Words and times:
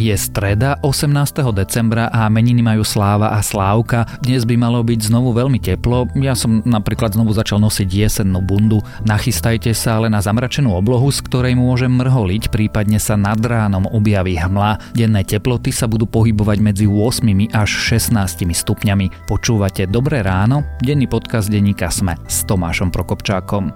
Je 0.00 0.16
streda 0.16 0.80
18. 0.80 1.12
decembra 1.52 2.08
a 2.08 2.24
meniny 2.32 2.64
majú 2.64 2.80
Sláva 2.80 3.36
a 3.36 3.44
Slávka. 3.44 4.08
Dnes 4.24 4.48
by 4.48 4.56
malo 4.56 4.80
byť 4.80 5.12
znovu 5.12 5.36
veľmi 5.36 5.60
teplo. 5.60 6.08
Ja 6.16 6.32
som 6.32 6.64
napríklad 6.64 7.12
znovu 7.12 7.36
začal 7.36 7.60
nosiť 7.60 7.84
jesennú 7.84 8.40
bundu. 8.40 8.80
Nachystajte 9.04 9.76
sa 9.76 10.00
ale 10.00 10.08
na 10.08 10.24
zamračenú 10.24 10.72
oblohu, 10.72 11.12
z 11.12 11.20
ktorej 11.28 11.52
môže 11.52 11.84
mrholiť, 11.84 12.48
prípadne 12.48 12.96
sa 12.96 13.20
nad 13.20 13.44
ránom 13.44 13.84
objaví 13.92 14.40
hmla. 14.40 14.96
Denné 14.96 15.20
teploty 15.20 15.68
sa 15.68 15.84
budú 15.84 16.08
pohybovať 16.08 16.58
medzi 16.64 16.88
8 16.88 17.52
až 17.52 17.68
16 17.68 18.48
stupňami. 18.56 19.28
Počúvate 19.28 19.84
Dobré 19.84 20.24
ráno? 20.24 20.64
Denný 20.80 21.12
podcast 21.12 21.52
denníka 21.52 21.92
Sme 21.92 22.16
s 22.24 22.48
Tomášom 22.48 22.88
Prokopčákom. 22.88 23.68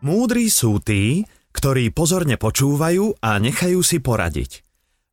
Múdri 0.00 0.48
sú 0.48 0.80
tí, 0.80 1.28
ktorí 1.52 1.92
pozorne 1.92 2.40
počúvajú 2.40 3.20
a 3.20 3.36
nechajú 3.36 3.84
si 3.84 4.00
poradiť. 4.00 4.67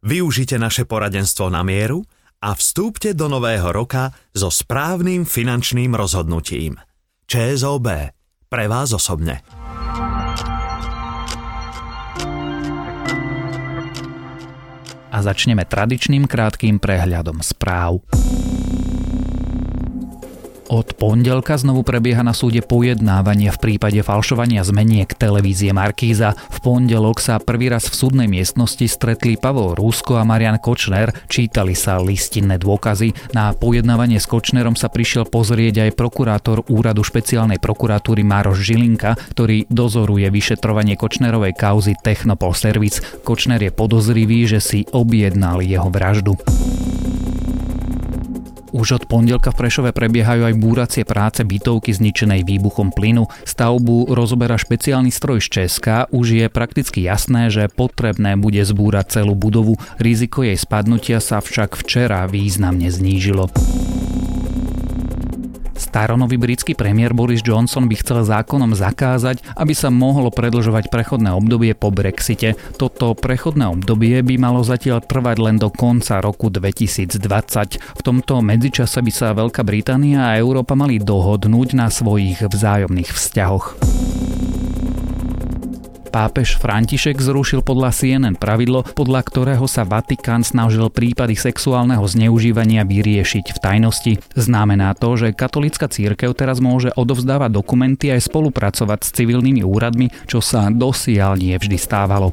Využite 0.06 0.62
naše 0.62 0.86
poradenstvo 0.86 1.50
na 1.50 1.66
mieru 1.66 2.06
a 2.38 2.54
vstúpte 2.54 3.18
do 3.18 3.26
nového 3.26 3.74
roka 3.74 4.14
so 4.38 4.54
správnym 4.54 5.26
finančným 5.26 5.98
rozhodnutím. 5.98 6.78
ČSOB. 7.26 8.14
Pre 8.46 8.66
vás 8.70 8.94
osobne. 8.94 9.42
A 15.10 15.18
začneme 15.26 15.66
tradičným 15.66 16.30
krátkým 16.30 16.78
prehľadom 16.78 17.42
správ. 17.42 18.06
Od 20.66 20.98
pondelka 20.98 21.54
znovu 21.62 21.86
prebieha 21.86 22.26
na 22.26 22.34
súde 22.34 22.66
pojednávanie 22.66 23.54
v 23.54 23.62
prípade 23.62 24.02
falšovania 24.02 24.66
zmeniek 24.66 25.06
televízie 25.14 25.70
Markíza. 25.78 26.34
V 26.50 26.58
pondelok 26.66 27.22
sa 27.22 27.38
prvý 27.38 27.70
raz 27.70 27.86
v 27.86 27.94
súdnej 27.94 28.26
miestnosti 28.26 28.82
stretli 28.90 29.38
Pavol 29.38 29.78
Rúsko 29.78 30.18
a 30.18 30.26
Marian 30.26 30.58
Kočner, 30.58 31.14
čítali 31.30 31.78
sa 31.78 32.02
listinné 32.02 32.58
dôkazy. 32.58 33.14
Na 33.38 33.54
pojednávanie 33.54 34.18
s 34.18 34.26
Kočnerom 34.26 34.74
sa 34.74 34.90
prišiel 34.90 35.30
pozrieť 35.30 35.86
aj 35.86 35.94
prokurátor 35.94 36.66
úradu 36.66 37.06
špeciálnej 37.06 37.62
prokuratúry 37.62 38.26
Mároš 38.26 38.66
Žilinka, 38.66 39.22
ktorý 39.38 39.70
dozoruje 39.70 40.26
vyšetrovanie 40.34 40.98
Kočnerovej 40.98 41.54
kauzy 41.54 41.94
Technopol 42.02 42.58
Service. 42.58 43.06
Kočner 43.22 43.62
je 43.62 43.70
podozrivý, 43.70 44.50
že 44.50 44.58
si 44.58 44.82
objednali 44.90 45.70
jeho 45.70 45.94
vraždu. 45.94 46.34
Už 48.76 49.00
od 49.00 49.04
pondelka 49.08 49.56
v 49.56 49.64
Prešove 49.64 49.96
prebiehajú 49.96 50.52
aj 50.52 50.60
búracie 50.60 51.08
práce 51.08 51.48
bytovky 51.48 51.96
zničenej 51.96 52.44
výbuchom 52.44 52.92
plynu. 52.92 53.32
Stavbu 53.48 54.12
rozoberá 54.12 54.60
špeciálny 54.60 55.16
stroj 55.16 55.40
z 55.40 55.64
Česka. 55.64 56.12
Už 56.12 56.36
je 56.36 56.52
prakticky 56.52 57.08
jasné, 57.08 57.48
že 57.48 57.72
potrebné 57.72 58.36
bude 58.36 58.60
zbúrať 58.68 59.24
celú 59.24 59.32
budovu. 59.32 59.80
Riziko 59.96 60.44
jej 60.44 60.60
spadnutia 60.60 61.24
sa 61.24 61.40
však 61.40 61.80
včera 61.80 62.28
významne 62.28 62.92
znížilo. 62.92 63.48
Staronový 65.76 66.40
britský 66.40 66.74
premiér 66.74 67.12
Boris 67.12 67.44
Johnson 67.44 67.88
by 67.88 67.96
chcel 68.00 68.24
zákonom 68.24 68.76
zakázať, 68.76 69.44
aby 69.60 69.76
sa 69.76 69.92
mohlo 69.92 70.32
predlžovať 70.32 70.88
prechodné 70.88 71.36
obdobie 71.36 71.76
po 71.76 71.92
Brexite. 71.92 72.56
Toto 72.80 73.16
prechodné 73.16 73.68
obdobie 73.68 74.24
by 74.24 74.36
malo 74.40 74.64
zatiaľ 74.64 75.04
trvať 75.04 75.38
len 75.40 75.56
do 75.60 75.68
konca 75.72 76.24
roku 76.24 76.48
2020. 76.48 77.20
V 77.80 78.02
tomto 78.02 78.40
medzičase 78.40 79.04
by 79.04 79.12
sa 79.12 79.36
Veľká 79.36 79.68
Británia 79.68 80.32
a 80.32 80.40
Európa 80.40 80.76
mali 80.76 81.00
dohodnúť 81.00 81.76
na 81.76 81.92
svojich 81.92 82.44
vzájomných 82.44 83.12
vzťahoch. 83.12 83.95
Pápež 86.16 86.56
František 86.64 87.20
zrušil 87.20 87.60
podľa 87.60 87.92
CNN 87.92 88.40
pravidlo, 88.40 88.88
podľa 88.96 89.20
ktorého 89.20 89.68
sa 89.68 89.84
Vatikán 89.84 90.48
snažil 90.48 90.88
prípady 90.88 91.36
sexuálneho 91.36 92.08
zneužívania 92.08 92.88
vyriešiť 92.88 93.52
v 93.52 93.58
tajnosti. 93.60 94.14
Znamená 94.32 94.96
to, 94.96 95.20
že 95.20 95.36
katolická 95.36 95.92
církev 95.92 96.32
teraz 96.32 96.64
môže 96.64 96.96
odovzdávať 96.96 97.60
dokumenty 97.60 98.16
aj 98.16 98.32
spolupracovať 98.32 99.04
s 99.04 99.12
civilnými 99.12 99.68
úradmi, 99.68 100.08
čo 100.24 100.40
sa 100.40 100.72
dosiaľ 100.72 101.36
nie 101.36 101.52
vždy 101.52 101.76
stávalo. 101.76 102.32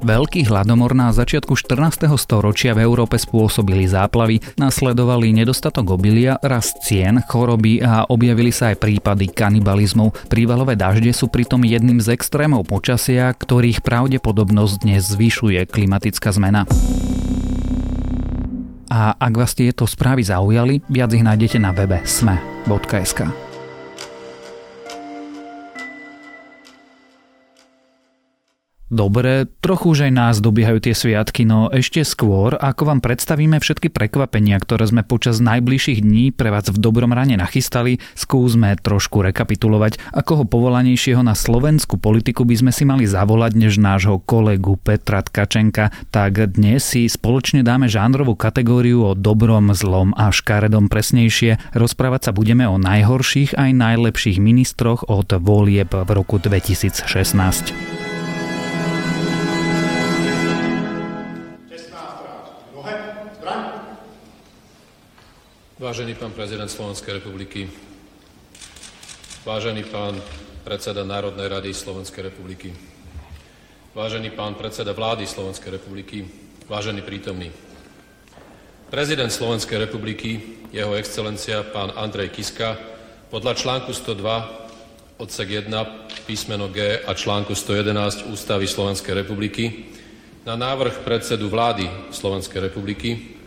Veľký 0.00 0.48
hladomor 0.48 0.96
na 0.96 1.12
začiatku 1.12 1.52
14. 1.60 2.08
storočia 2.16 2.72
v 2.72 2.88
Európe 2.88 3.20
spôsobili 3.20 3.84
záplavy, 3.84 4.40
nasledovali 4.56 5.28
nedostatok 5.28 6.00
obilia, 6.00 6.40
rast 6.40 6.80
cien, 6.80 7.20
choroby 7.28 7.84
a 7.84 8.08
objavili 8.08 8.48
sa 8.48 8.72
aj 8.72 8.80
prípady 8.80 9.28
kanibalizmu. 9.28 10.32
Prívalové 10.32 10.72
dažde 10.72 11.12
sú 11.12 11.28
pritom 11.28 11.68
jedným 11.68 12.00
z 12.00 12.16
extrémov 12.16 12.64
počasia, 12.64 13.36
ktorých 13.36 13.84
pravdepodobnosť 13.84 14.88
dnes 14.88 15.04
zvyšuje 15.04 15.68
klimatická 15.68 16.32
zmena. 16.32 16.64
A 18.88 19.14
ak 19.20 19.32
vás 19.36 19.52
tieto 19.52 19.84
správy 19.84 20.24
zaujali, 20.24 20.80
viac 20.88 21.12
ich 21.12 21.22
nájdete 21.22 21.60
na 21.60 21.76
webe 21.76 22.00
sme.sk. 22.08 23.49
Dobre, 28.90 29.46
trochu 29.62 29.94
už 29.94 30.10
aj 30.10 30.12
nás 30.18 30.34
dobiehajú 30.42 30.82
tie 30.82 30.98
sviatky, 30.98 31.46
no 31.46 31.70
ešte 31.70 32.02
skôr, 32.02 32.58
ako 32.58 32.90
vám 32.90 32.98
predstavíme 32.98 33.62
všetky 33.62 33.86
prekvapenia, 33.86 34.58
ktoré 34.58 34.82
sme 34.90 35.06
počas 35.06 35.38
najbližších 35.38 36.02
dní 36.02 36.34
pre 36.34 36.50
vás 36.50 36.66
v 36.66 36.74
dobrom 36.74 37.14
rane 37.14 37.38
nachystali, 37.38 38.02
skúsme 38.18 38.74
trošku 38.82 39.22
rekapitulovať, 39.22 40.02
ako 40.10 40.42
ho 40.42 40.44
povolanejšieho 40.44 41.22
na 41.22 41.38
slovenskú 41.38 42.02
politiku 42.02 42.42
by 42.42 42.66
sme 42.66 42.72
si 42.74 42.82
mali 42.82 43.06
zavolať 43.06 43.54
než 43.54 43.78
nášho 43.78 44.18
kolegu 44.26 44.74
Petra 44.74 45.22
Tkačenka, 45.22 45.94
tak 46.10 46.58
dnes 46.58 46.82
si 46.82 47.06
spoločne 47.06 47.62
dáme 47.62 47.86
žánrovú 47.86 48.34
kategóriu 48.34 49.06
o 49.06 49.14
dobrom, 49.14 49.70
zlom 49.70 50.18
a 50.18 50.34
škaredom 50.34 50.90
presnejšie. 50.90 51.78
Rozprávať 51.78 52.26
sa 52.26 52.32
budeme 52.34 52.66
o 52.66 52.74
najhorších 52.74 53.54
aj 53.54 53.70
najlepších 53.70 54.42
ministroch 54.42 55.06
od 55.06 55.30
volieb 55.38 55.94
v 55.94 56.10
roku 56.10 56.42
2016. 56.42 57.99
Vážený 65.80 66.12
pán 66.20 66.36
prezident 66.36 66.68
Slovenskej 66.68 67.24
republiky, 67.24 67.64
vážený 69.48 69.88
pán 69.88 70.12
predseda 70.60 71.08
Národnej 71.08 71.48
rady 71.48 71.72
Slovenskej 71.72 72.28
republiky, 72.28 72.68
vážený 73.96 74.36
pán 74.36 74.60
predseda 74.60 74.92
vlády 74.92 75.24
Slovenskej 75.24 75.80
republiky, 75.80 76.28
vážený 76.68 77.00
prítomný. 77.00 77.48
Prezident 78.92 79.32
Slovenskej 79.32 79.88
republiky, 79.88 80.60
jeho 80.68 80.92
excelencia 81.00 81.64
pán 81.64 81.96
Andrej 81.96 82.28
Kiska, 82.28 82.76
podľa 83.32 83.56
článku 83.56 83.96
102 83.96 85.16
odsek 85.16 85.64
1 85.64 86.28
písmeno 86.28 86.68
G 86.68 87.00
a 87.08 87.16
článku 87.16 87.56
111 87.56 88.28
Ústavy 88.28 88.68
Slovenskej 88.68 89.24
republiky 89.24 89.88
na 90.44 90.60
návrh 90.60 91.08
predsedu 91.08 91.48
vlády 91.48 91.88
Slovenskej 92.12 92.68
republiky 92.68 93.39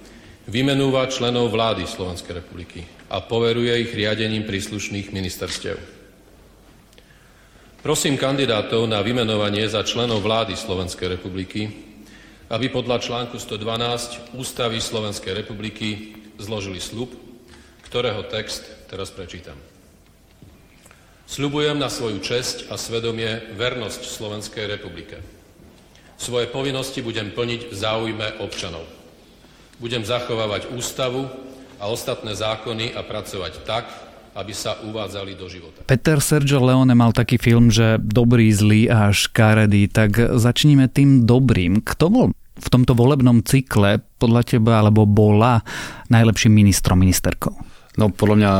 vymenúva 0.48 1.08
členov 1.08 1.52
vlády 1.52 1.88
Slovenskej 1.88 2.44
republiky 2.44 2.84
a 3.08 3.24
poveruje 3.24 3.88
ich 3.88 3.92
riadením 3.96 4.44
príslušných 4.44 5.16
ministerstiev. 5.16 5.78
Prosím 7.84 8.16
kandidátov 8.16 8.88
na 8.88 9.04
vymenovanie 9.04 9.68
za 9.68 9.84
členov 9.84 10.24
vlády 10.24 10.56
Slovenskej 10.56 11.20
republiky, 11.20 11.68
aby 12.48 12.72
podľa 12.72 13.04
článku 13.04 13.36
112 13.36 14.40
Ústavy 14.40 14.80
Slovenskej 14.80 15.36
republiky 15.36 16.16
zložili 16.40 16.80
slub, 16.80 17.12
ktorého 17.84 18.24
text 18.28 18.64
teraz 18.88 19.12
prečítam. 19.12 19.60
Sľubujem 21.28 21.80
na 21.80 21.88
svoju 21.88 22.20
česť 22.20 22.72
a 22.72 22.80
svedomie 22.80 23.52
vernosť 23.56 24.02
Slovenskej 24.06 24.70
republike. 24.70 25.20
Svoje 26.16 26.48
povinnosti 26.48 27.04
budem 27.04 27.36
plniť 27.36 27.68
v 27.68 27.76
záujme 27.76 28.28
občanov. 28.44 29.03
Budem 29.82 30.06
zachovávať 30.06 30.70
ústavu 30.74 31.30
a 31.82 31.90
ostatné 31.90 32.38
zákony 32.38 32.94
a 32.94 33.02
pracovať 33.02 33.54
tak, 33.66 33.86
aby 34.34 34.54
sa 34.54 34.82
uvádzali 34.82 35.38
do 35.38 35.46
života. 35.46 35.86
Peter 35.86 36.18
Sergio 36.18 36.62
Leone 36.62 36.98
mal 36.98 37.14
taký 37.14 37.38
film, 37.38 37.70
že 37.70 38.02
dobrý, 38.02 38.50
zlý 38.50 38.90
a 38.90 39.14
škaredý, 39.14 39.90
tak 39.90 40.18
začníme 40.18 40.90
tým 40.90 41.30
dobrým. 41.30 41.86
Kto 41.86 42.06
bol 42.10 42.28
v 42.54 42.68
tomto 42.70 42.94
volebnom 42.98 43.42
cykle 43.42 44.02
podľa 44.22 44.58
teba 44.58 44.82
alebo 44.82 45.06
bola 45.06 45.62
najlepším 46.10 46.54
ministrom, 46.54 47.02
ministerkou? 47.02 47.73
No 47.94 48.10
podľa 48.10 48.36
mňa 48.38 48.52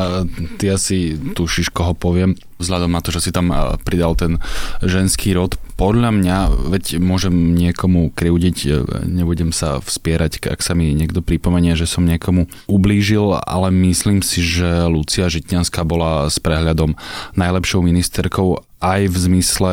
ty 0.62 0.70
asi 0.70 1.18
tušíš, 1.18 1.74
koho 1.74 1.90
poviem, 1.98 2.38
vzhľadom 2.62 2.94
na 2.94 3.02
to, 3.02 3.10
že 3.10 3.28
si 3.28 3.30
tam 3.34 3.50
pridal 3.82 4.14
ten 4.14 4.38
ženský 4.78 5.34
rod. 5.34 5.58
Podľa 5.74 6.14
mňa, 6.14 6.36
veď 6.70 7.02
môžem 7.02 7.58
niekomu 7.58 8.14
kriudiť, 8.14 8.56
e, 8.62 8.70
nebudem 9.10 9.50
sa 9.50 9.82
vspierať, 9.82 10.38
ak 10.46 10.62
sa 10.62 10.78
mi 10.78 10.94
niekto 10.94 11.18
pripomenie, 11.18 11.74
že 11.74 11.90
som 11.90 12.06
niekomu 12.06 12.46
ublížil, 12.70 13.34
ale 13.42 13.74
myslím 13.74 14.22
si, 14.22 14.38
že 14.38 14.86
Lucia 14.86 15.26
Žitňanská 15.26 15.82
bola 15.82 16.30
s 16.30 16.38
prehľadom 16.38 16.94
najlepšou 17.34 17.82
ministerkou 17.82 18.62
aj 18.78 19.10
v 19.10 19.16
zmysle, 19.18 19.72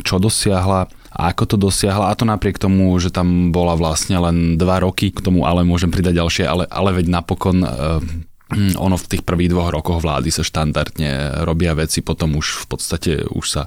čo 0.00 0.16
dosiahla, 0.16 0.88
ako 1.12 1.44
to 1.44 1.56
dosiahla 1.60 2.08
a 2.08 2.16
to 2.16 2.24
napriek 2.24 2.56
tomu, 2.56 2.96
že 2.96 3.12
tam 3.12 3.52
bola 3.52 3.76
vlastne 3.76 4.16
len 4.16 4.56
dva 4.56 4.80
roky, 4.80 5.12
k 5.12 5.20
tomu 5.20 5.44
ale 5.44 5.60
môžem 5.60 5.92
pridať 5.92 6.24
ďalšie, 6.24 6.44
ale, 6.48 6.64
ale 6.72 6.90
veď 6.96 7.06
napokon 7.12 7.62
Hm, 7.62 8.33
ono 8.84 8.96
v 8.96 9.08
tých 9.10 9.22
prvých 9.26 9.52
dvoch 9.52 9.70
rokoch 9.74 10.00
vlády 10.00 10.30
sa 10.30 10.46
štandardne 10.46 11.42
robia 11.44 11.74
veci, 11.74 12.00
potom 12.00 12.38
už 12.38 12.64
v 12.64 12.66
podstate 12.70 13.12
už 13.28 13.44
sa 13.44 13.62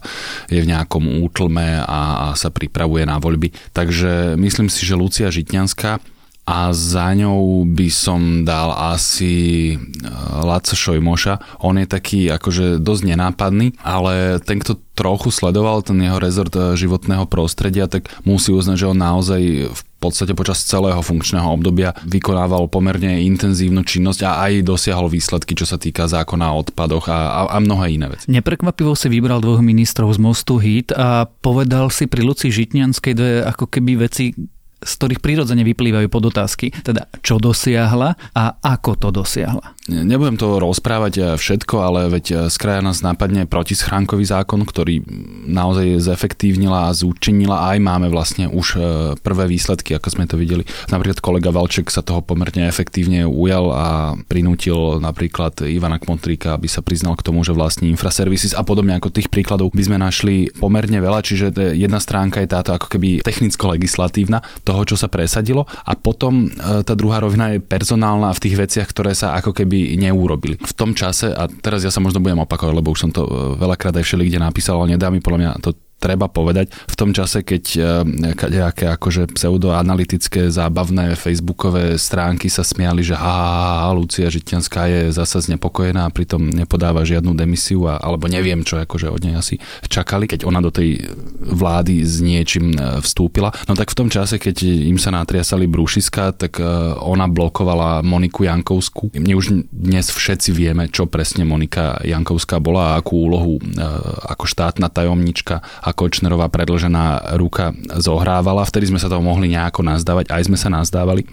je 0.48 0.64
v 0.64 0.70
nejakom 0.70 1.24
útlme 1.24 1.84
a, 1.84 2.32
a 2.32 2.38
sa 2.40 2.50
pripravuje 2.50 3.04
na 3.04 3.20
voľby. 3.20 3.54
Takže 3.76 4.40
myslím 4.40 4.72
si, 4.72 4.88
že 4.88 5.00
Lucia 5.00 5.30
Žitňanská 5.30 6.18
a 6.48 6.72
za 6.72 7.12
ňou 7.12 7.68
by 7.68 7.92
som 7.92 8.48
dal 8.48 8.72
asi 8.72 9.76
eh, 9.76 10.08
Laca 10.48 10.72
Šojmoša. 10.72 11.60
On 11.68 11.76
je 11.76 11.84
taký 11.84 12.32
akože 12.32 12.80
dosť 12.80 13.04
nenápadný, 13.04 13.76
ale 13.84 14.40
ten, 14.40 14.64
kto 14.64 14.80
trochu 14.96 15.30
sledoval 15.30 15.84
ten 15.84 16.00
jeho 16.00 16.24
rezort 16.24 16.56
eh, 16.56 16.80
životného 16.80 17.28
prostredia, 17.28 17.92
tak 17.92 18.08
musí 18.24 18.56
uznať, 18.56 18.80
že 18.80 18.90
on 18.90 18.98
naozaj 18.98 19.42
v 19.76 19.82
podstate 20.00 20.34
počas 20.38 20.62
celého 20.64 21.00
funkčného 21.02 21.50
obdobia 21.50 21.94
vykonával 22.06 22.70
pomerne 22.70 23.22
intenzívnu 23.26 23.82
činnosť 23.82 24.22
a 24.26 24.32
aj 24.50 24.66
dosiahol 24.66 25.10
výsledky, 25.10 25.58
čo 25.58 25.66
sa 25.66 25.82
týka 25.82 26.06
zákona 26.06 26.54
o 26.54 26.62
odpadoch 26.62 27.10
a, 27.10 27.20
a, 27.42 27.42
a 27.54 27.58
mnohé 27.58 27.98
iné 27.98 28.08
veci. 28.14 28.30
Neprekvapivo 28.30 28.94
si 28.94 29.08
vybral 29.10 29.42
dvoch 29.42 29.62
ministrov 29.62 30.14
z 30.14 30.20
Mostu 30.22 30.62
HIT 30.62 30.94
a 30.94 31.26
povedal 31.26 31.90
si 31.90 32.06
pri 32.06 32.22
Luci 32.26 32.54
Žitňanskej, 32.54 33.14
je 33.18 33.42
ako 33.44 33.66
keby 33.68 34.08
veci, 34.08 34.34
z 34.88 34.94
ktorých 34.96 35.20
prirodzene 35.20 35.68
vyplývajú 35.68 36.08
podotázky. 36.08 36.72
Teda, 36.72 37.12
čo 37.20 37.36
dosiahla 37.36 38.16
a 38.32 38.44
ako 38.64 38.96
to 38.96 39.10
dosiahla. 39.12 39.78
Nebudem 39.88 40.36
to 40.36 40.60
rozprávať 40.60 41.14
eh, 41.16 41.26
všetko, 41.40 41.76
ale 41.80 42.12
veď 42.12 42.26
eh, 42.28 42.38
z 42.52 42.56
kraja 42.60 42.84
nás 42.84 43.00
nápadne 43.00 43.48
protischránkový 43.48 44.28
zákon, 44.28 44.68
ktorý 44.68 45.00
naozaj 45.48 46.04
zefektívnila 46.04 46.92
a 46.92 46.96
zúčinila 46.96 47.72
aj 47.72 47.78
máme 47.80 48.08
vlastne 48.12 48.52
už 48.52 48.68
eh, 48.76 48.84
prvé 49.24 49.48
výsledky, 49.48 49.96
ako 49.96 50.08
sme 50.12 50.28
to 50.28 50.36
videli. 50.36 50.68
Napríklad 50.92 51.24
kolega 51.24 51.56
Valček 51.56 51.88
sa 51.88 52.04
toho 52.04 52.20
pomerne 52.20 52.68
efektívne 52.68 53.24
ujal 53.24 53.72
a 53.72 53.88
prinútil 54.28 55.00
napríklad 55.00 55.64
Ivana 55.64 56.04
Kmontríka, 56.04 56.60
aby 56.60 56.68
sa 56.68 56.84
priznal 56.84 57.16
k 57.16 57.24
tomu, 57.24 57.48
že 57.48 57.56
vlastní 57.56 57.88
Infraservices 57.88 58.52
a 58.60 58.68
podobne 58.68 59.00
ako 59.00 59.16
tých 59.16 59.32
príkladov 59.32 59.72
by 59.72 59.84
sme 59.88 59.98
našli 60.04 60.52
pomerne 60.52 61.00
veľa, 61.00 61.24
čiže 61.24 61.56
jedna 61.80 62.04
stránka 62.04 62.44
je 62.44 62.52
táto 62.52 62.76
ako 62.76 62.92
keby 62.92 63.24
technicko-legislatívna 63.24 64.44
toho, 64.68 64.77
čo 64.84 65.00
sa 65.00 65.08
presadilo 65.08 65.64
a 65.64 65.94
potom 65.96 66.50
tá 66.58 66.94
druhá 66.98 67.22
rovina 67.22 67.54
je 67.54 67.64
personálna 67.64 68.34
v 68.34 68.42
tých 68.44 68.56
veciach, 68.58 68.88
ktoré 68.92 69.14
sa 69.14 69.38
ako 69.38 69.54
keby 69.54 69.68
by 69.68 70.00
neurobili. 70.00 70.56
V 70.58 70.74
tom 70.74 70.96
čase, 70.98 71.30
a 71.30 71.46
teraz 71.52 71.86
ja 71.86 71.92
sa 71.94 72.02
možno 72.02 72.24
budem 72.24 72.42
opakovať, 72.42 72.74
lebo 72.74 72.90
už 72.96 73.02
som 73.06 73.12
to 73.14 73.28
e, 73.28 73.30
veľakrát 73.62 73.94
aj 73.94 74.04
všeli 74.08 74.32
kde 74.32 74.40
napísal, 74.42 74.82
ale 74.82 74.98
nedá 74.98 75.14
mi 75.14 75.22
podľa 75.22 75.40
mňa 75.44 75.52
to 75.62 75.70
treba 75.98 76.30
povedať, 76.30 76.70
v 76.70 76.96
tom 76.96 77.10
čase, 77.12 77.42
keď 77.42 77.64
e, 77.74 77.82
nejaké 78.54 78.86
akože 78.94 79.34
pseudoanalytické 79.34 80.54
zábavné 80.54 81.18
facebookové 81.18 81.98
stránky 81.98 82.54
sa 82.54 82.62
smiali, 82.62 83.02
že 83.02 83.18
ha, 83.18 83.90
Lucia 83.98 84.30
Žitňanská 84.30 84.82
je 84.88 85.02
zasa 85.10 85.42
znepokojená 85.42 86.06
a 86.06 86.14
pritom 86.14 86.54
nepodáva 86.54 87.02
žiadnu 87.02 87.34
demisiu 87.34 87.90
a, 87.90 87.98
alebo 87.98 88.30
neviem, 88.30 88.62
čo 88.62 88.78
akože 88.78 89.10
od 89.10 89.22
nej 89.26 89.36
asi 89.36 89.58
čakali, 89.90 90.30
keď 90.30 90.46
ona 90.46 90.62
do 90.62 90.70
tej 90.70 91.02
vlády 91.42 92.06
s 92.06 92.22
niečím 92.22 92.78
e, 92.78 93.02
vstúpila. 93.02 93.50
No 93.66 93.74
tak 93.74 93.90
v 93.90 93.98
tom 94.06 94.10
čase, 94.14 94.38
keď 94.38 94.64
im 94.64 95.02
sa 95.02 95.10
natriasali 95.10 95.66
brúšiska, 95.66 96.38
tak 96.38 96.62
e, 96.62 96.66
ona 97.02 97.26
blokovala 97.26 98.06
Moniku 98.06 98.46
Jankovskú. 98.46 99.18
My 99.18 99.34
už 99.34 99.66
dnes 99.74 100.14
všetci 100.14 100.54
vieme, 100.54 100.86
čo 100.94 101.10
presne 101.10 101.42
Monika 101.42 101.98
Jankovská 102.06 102.62
bola 102.62 102.94
a 102.94 103.02
akú 103.02 103.26
úlohu 103.26 103.58
ako 104.28 104.46
štátna 104.46 104.92
tajomnička 104.92 105.66
a 105.88 105.96
Kočnerová 105.96 106.52
predlžená 106.52 107.40
ruka 107.40 107.72
zohrávala. 107.96 108.68
Vtedy 108.68 108.92
sme 108.92 109.00
sa 109.00 109.08
toho 109.08 109.24
mohli 109.24 109.48
nejako 109.56 109.88
nazdávať, 109.88 110.36
aj 110.36 110.44
sme 110.52 110.60
sa 110.60 110.68
nazdávali. 110.68 111.24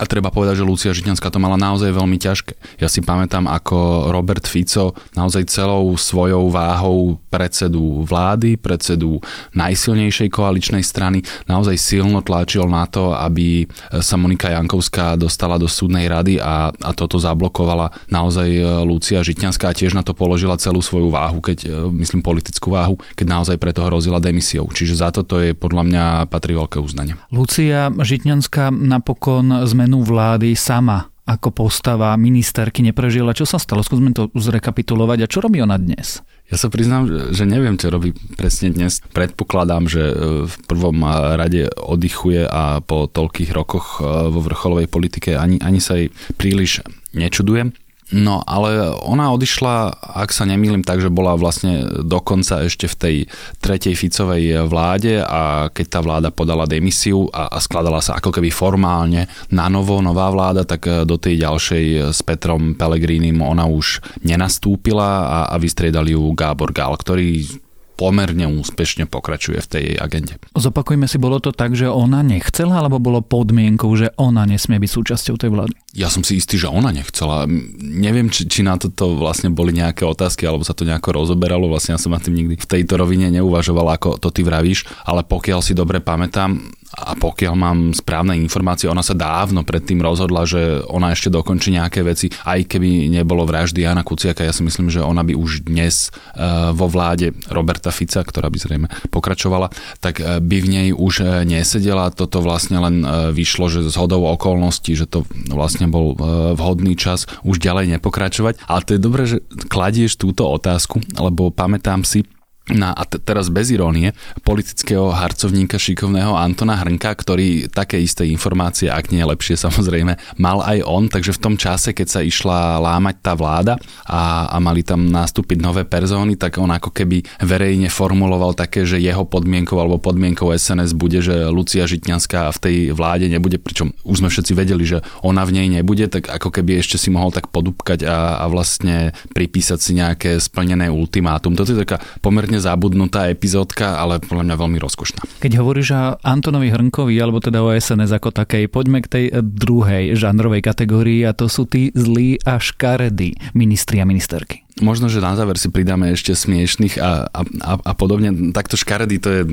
A 0.00 0.08
treba 0.08 0.32
povedať, 0.32 0.60
že 0.60 0.68
Lucia 0.68 0.96
Žitňanská 0.96 1.28
to 1.28 1.36
mala 1.36 1.60
naozaj 1.60 1.92
veľmi 1.92 2.16
ťažké. 2.16 2.80
Ja 2.80 2.88
si 2.88 3.04
pamätám, 3.04 3.44
ako 3.44 4.08
Robert 4.08 4.48
Fico 4.48 4.96
naozaj 5.12 5.52
celou 5.52 5.92
svojou 6.00 6.48
váhou 6.48 7.20
predsedu 7.28 8.00
vlády, 8.08 8.56
predsedu 8.56 9.20
najsilnejšej 9.52 10.32
koaličnej 10.32 10.80
strany, 10.80 11.20
naozaj 11.44 11.76
silno 11.76 12.24
tlačil 12.24 12.64
na 12.72 12.88
to, 12.88 13.12
aby 13.12 13.68
sa 14.00 14.16
Monika 14.16 14.48
Jankovská 14.48 15.16
dostala 15.20 15.60
do 15.60 15.68
súdnej 15.68 16.08
rady 16.08 16.40
a, 16.40 16.72
a 16.72 16.90
toto 16.96 17.20
zablokovala 17.20 17.92
naozaj 18.08 18.48
Lucia 18.88 19.20
Žitňanská 19.20 19.72
a 19.72 19.76
tiež 19.76 19.92
na 19.92 20.00
to 20.00 20.16
položila 20.16 20.56
celú 20.56 20.80
svoju 20.80 21.12
váhu, 21.12 21.44
keď, 21.44 21.88
myslím 21.92 22.24
politickú 22.24 22.72
váhu, 22.72 22.96
keď 23.12 23.26
naozaj 23.28 23.56
preto 23.60 23.84
hrozila 23.84 24.24
demisiou. 24.24 24.72
Čiže 24.72 25.04
za 25.04 25.12
toto 25.12 25.36
je 25.36 25.52
podľa 25.52 25.82
mňa 25.84 26.04
patrí 26.32 26.56
veľké 26.56 26.80
uznanie. 26.80 27.16
Lucia 27.28 27.92
Žitňanská 27.92 28.72
napokon 28.72 29.52
sme 29.68 29.81
zmenu 29.82 30.06
vlády 30.06 30.54
sama 30.54 31.10
ako 31.26 31.50
postava 31.54 32.14
ministerky 32.18 32.82
neprežila. 32.82 33.34
Čo 33.34 33.46
sa 33.46 33.58
stalo? 33.58 33.82
Skúsme 33.82 34.14
to 34.14 34.30
zrekapitulovať. 34.34 35.18
A 35.22 35.30
čo 35.30 35.38
robí 35.42 35.62
ona 35.62 35.78
dnes? 35.78 36.22
Ja 36.50 36.58
sa 36.58 36.66
priznám, 36.70 37.30
že 37.30 37.46
neviem, 37.46 37.78
čo 37.78 37.90
robí 37.90 38.14
presne 38.38 38.74
dnes. 38.74 39.02
Predpokladám, 39.14 39.86
že 39.86 40.02
e, 40.02 40.14
v 40.50 40.54
prvom 40.66 41.02
rade 41.38 41.70
oddychuje 41.78 42.46
a 42.46 42.82
po 42.82 43.06
toľkých 43.06 43.50
rokoch 43.54 44.02
e, 44.02 44.30
vo 44.30 44.40
vrcholovej 44.42 44.90
politike 44.90 45.38
ani, 45.38 45.62
ani 45.62 45.78
sa 45.78 45.98
jej 45.98 46.10
príliš 46.34 46.82
nečudujem. 47.14 47.74
No, 48.12 48.44
ale 48.44 48.92
ona 48.92 49.32
odišla, 49.32 50.04
ak 50.20 50.36
sa 50.36 50.44
nemýlim, 50.44 50.84
tak, 50.84 51.00
že 51.00 51.08
bola 51.08 51.32
vlastne 51.32 52.04
dokonca 52.04 52.60
ešte 52.60 52.84
v 52.84 52.98
tej 53.00 53.16
tretej 53.64 53.96
Ficovej 53.96 54.68
vláde 54.68 55.24
a 55.24 55.72
keď 55.72 55.86
tá 55.88 56.00
vláda 56.04 56.28
podala 56.28 56.68
demisiu 56.68 57.32
a, 57.32 57.48
a 57.48 57.58
skladala 57.58 58.04
sa 58.04 58.20
ako 58.20 58.36
keby 58.36 58.52
formálne 58.52 59.32
na 59.48 59.72
novo, 59.72 60.04
nová 60.04 60.28
vláda, 60.28 60.68
tak 60.68 60.84
e, 60.84 61.08
do 61.08 61.16
tej 61.16 61.40
ďalšej 61.40 61.84
s 62.12 62.20
Petrom 62.20 62.76
Pelegrínim 62.76 63.40
ona 63.40 63.64
už 63.64 64.04
nenastúpila 64.20 65.24
a, 65.24 65.38
a 65.48 65.56
vystriedali 65.56 66.12
ju 66.12 66.36
Gábor 66.36 66.76
Gál, 66.76 66.92
ktorý 67.00 67.48
pomerne 67.94 68.48
úspešne 68.48 69.06
pokračuje 69.06 69.58
v 69.62 69.68
tej 69.68 69.86
agende. 70.00 70.40
Zopakujme 70.56 71.06
si, 71.06 71.20
bolo 71.20 71.38
to 71.38 71.52
tak, 71.52 71.76
že 71.76 71.86
ona 71.86 72.24
nechcela, 72.24 72.80
alebo 72.80 72.98
bolo 72.98 73.20
podmienkou, 73.20 73.92
že 73.94 74.10
ona 74.16 74.48
nesmie 74.48 74.80
byť 74.80 74.90
súčasťou 74.90 75.34
tej 75.38 75.50
vlády? 75.52 75.72
Ja 75.92 76.08
som 76.08 76.24
si 76.24 76.40
istý, 76.40 76.56
že 76.56 76.72
ona 76.72 76.88
nechcela. 76.88 77.44
Neviem, 77.78 78.32
či, 78.32 78.48
či 78.48 78.64
na 78.64 78.80
toto 78.80 79.14
vlastne 79.14 79.52
boli 79.52 79.76
nejaké 79.76 80.08
otázky, 80.08 80.48
alebo 80.48 80.64
sa 80.64 80.72
to 80.72 80.88
nejako 80.88 81.22
rozoberalo. 81.22 81.68
Vlastne 81.68 81.94
ja 81.94 82.00
som 82.00 82.16
na 82.16 82.20
tým 82.20 82.34
nikdy 82.34 82.56
v 82.56 82.70
tejto 82.70 82.96
rovine 82.96 83.28
neuvažoval, 83.28 83.92
ako 83.96 84.16
to 84.16 84.32
ty 84.32 84.40
vravíš, 84.40 84.88
ale 85.04 85.22
pokiaľ 85.22 85.60
si 85.60 85.76
dobre 85.76 86.00
pamätám, 86.00 86.58
a 86.92 87.16
pokiaľ 87.16 87.54
mám 87.56 87.78
správne 87.96 88.36
informácie, 88.36 88.84
ona 88.84 89.00
sa 89.00 89.16
dávno 89.16 89.64
predtým 89.64 90.04
rozhodla, 90.04 90.44
že 90.44 90.84
ona 90.92 91.16
ešte 91.16 91.32
dokončí 91.32 91.72
nejaké 91.72 92.04
veci, 92.04 92.28
aj 92.44 92.68
keby 92.68 93.08
nebolo 93.08 93.48
vraždy 93.48 93.80
Jana 93.80 94.04
Kuciaka. 94.04 94.44
Ja 94.44 94.52
si 94.52 94.60
myslím, 94.60 94.92
že 94.92 95.00
ona 95.00 95.24
by 95.24 95.32
už 95.32 95.64
dnes 95.64 96.12
e, 96.12 96.40
vo 96.76 96.92
vláde 96.92 97.32
Roberta 97.48 97.88
Fica, 97.88 98.20
ktorá 98.20 98.52
by 98.52 98.58
zrejme 98.60 98.86
pokračovala, 99.08 99.72
tak 100.04 100.20
e, 100.20 100.36
by 100.44 100.56
v 100.60 100.68
nej 100.68 100.88
už 100.92 101.24
e, 101.24 101.48
nesedela. 101.48 102.12
Toto 102.12 102.44
vlastne 102.44 102.76
len 102.76 103.00
vyšlo, 103.32 103.72
že 103.72 103.88
z 103.88 103.96
hodou 103.96 104.28
okolností, 104.28 104.92
že 104.92 105.08
to 105.08 105.24
vlastne 105.48 105.88
bol 105.88 106.12
vhodný 106.54 106.92
čas 106.92 107.24
už 107.40 107.56
ďalej 107.56 107.98
nepokračovať. 107.98 108.68
Ale 108.68 108.84
to 108.84 108.94
je 108.94 109.00
dobré, 109.00 109.22
že 109.24 109.40
kladieš 109.72 110.20
túto 110.20 110.44
otázku, 110.44 111.00
lebo 111.16 111.48
pamätám 111.48 112.04
si, 112.04 112.28
na, 112.70 112.94
a 112.94 113.02
t- 113.02 113.18
teraz 113.18 113.50
bez 113.50 113.74
irónie, 113.74 114.14
politického 114.46 115.10
harcovníka 115.10 115.82
šikovného 115.82 116.38
Antona 116.38 116.78
Hrnka, 116.78 117.10
ktorý 117.10 117.66
také 117.66 117.98
isté 117.98 118.26
informácie, 118.30 118.86
ak 118.86 119.10
nie 119.10 119.22
lepšie 119.22 119.58
samozrejme, 119.58 120.14
mal 120.38 120.62
aj 120.62 120.78
on, 120.86 121.10
takže 121.10 121.34
v 121.34 121.42
tom 121.42 121.54
čase, 121.58 121.90
keď 121.90 122.08
sa 122.08 122.20
išla 122.22 122.78
lámať 122.78 123.16
tá 123.18 123.34
vláda 123.34 123.74
a, 124.06 124.46
a 124.48 124.56
mali 124.62 124.86
tam 124.86 125.10
nastúpiť 125.10 125.58
nové 125.58 125.82
perzóny, 125.82 126.38
tak 126.38 126.62
on 126.62 126.70
ako 126.70 126.94
keby 126.94 127.26
verejne 127.42 127.90
formuloval 127.90 128.54
také, 128.54 128.86
že 128.86 129.02
jeho 129.02 129.26
podmienkou 129.26 129.76
alebo 129.76 129.98
podmienkou 129.98 130.54
SNS 130.54 130.94
bude, 130.94 131.18
že 131.18 131.50
Lucia 131.50 131.84
Žitňanská 131.84 132.48
v 132.54 132.58
tej 132.62 132.76
vláde 132.94 133.26
nebude, 133.26 133.58
pričom 133.58 133.90
už 134.06 134.22
sme 134.24 134.30
všetci 134.30 134.52
vedeli, 134.54 134.86
že 134.86 135.02
ona 135.26 135.44
v 135.44 135.60
nej 135.60 135.68
nebude, 135.68 136.06
tak 136.06 136.30
ako 136.30 136.54
keby 136.54 136.78
ešte 136.78 136.96
si 136.96 137.10
mohol 137.10 137.34
tak 137.34 137.50
podúbkať 137.50 138.06
a, 138.06 138.38
a 138.40 138.44
vlastne 138.46 139.10
pripísať 139.34 139.78
si 139.82 139.92
nejaké 139.98 140.38
splnené 140.38 140.86
ultimátum. 140.88 141.58
Toto 141.58 141.74
je 141.74 141.82
taká 141.82 141.98
pomerne 142.22 142.61
zabudnutá 142.62 143.26
epizódka, 143.26 143.98
ale 143.98 144.22
podľa 144.22 144.46
mňa 144.46 144.56
veľmi 144.56 144.78
rozkošná. 144.78 145.20
Keď 145.42 145.52
hovoríš 145.58 145.88
o 145.92 146.04
Antonovi 146.22 146.70
Hrnkovi, 146.70 147.18
alebo 147.18 147.42
teda 147.42 147.58
o 147.58 147.74
SNS 147.74 148.14
ako 148.14 148.30
takej, 148.30 148.70
poďme 148.70 149.02
k 149.02 149.10
tej 149.10 149.24
druhej 149.42 150.14
žánrovej 150.14 150.62
kategórii 150.62 151.26
a 151.26 151.34
to 151.34 151.50
sú 151.50 151.66
tí 151.66 151.90
zlí 151.92 152.38
a 152.46 152.62
škaredí 152.62 153.34
ministri 153.58 153.98
a 153.98 154.06
ministerky. 154.06 154.62
Možno, 154.82 155.06
že 155.06 155.22
na 155.22 155.38
záver 155.38 155.56
si 155.56 155.70
pridáme 155.70 156.10
ešte 156.10 156.34
smiešných 156.34 156.98
a, 156.98 157.30
a, 157.30 157.40
a, 157.46 157.72
a 157.78 157.92
podobne. 157.94 158.52
Takto 158.52 158.74
škaredý 158.74 159.22
to 159.22 159.28
je 159.30 159.42
e, 159.46 159.48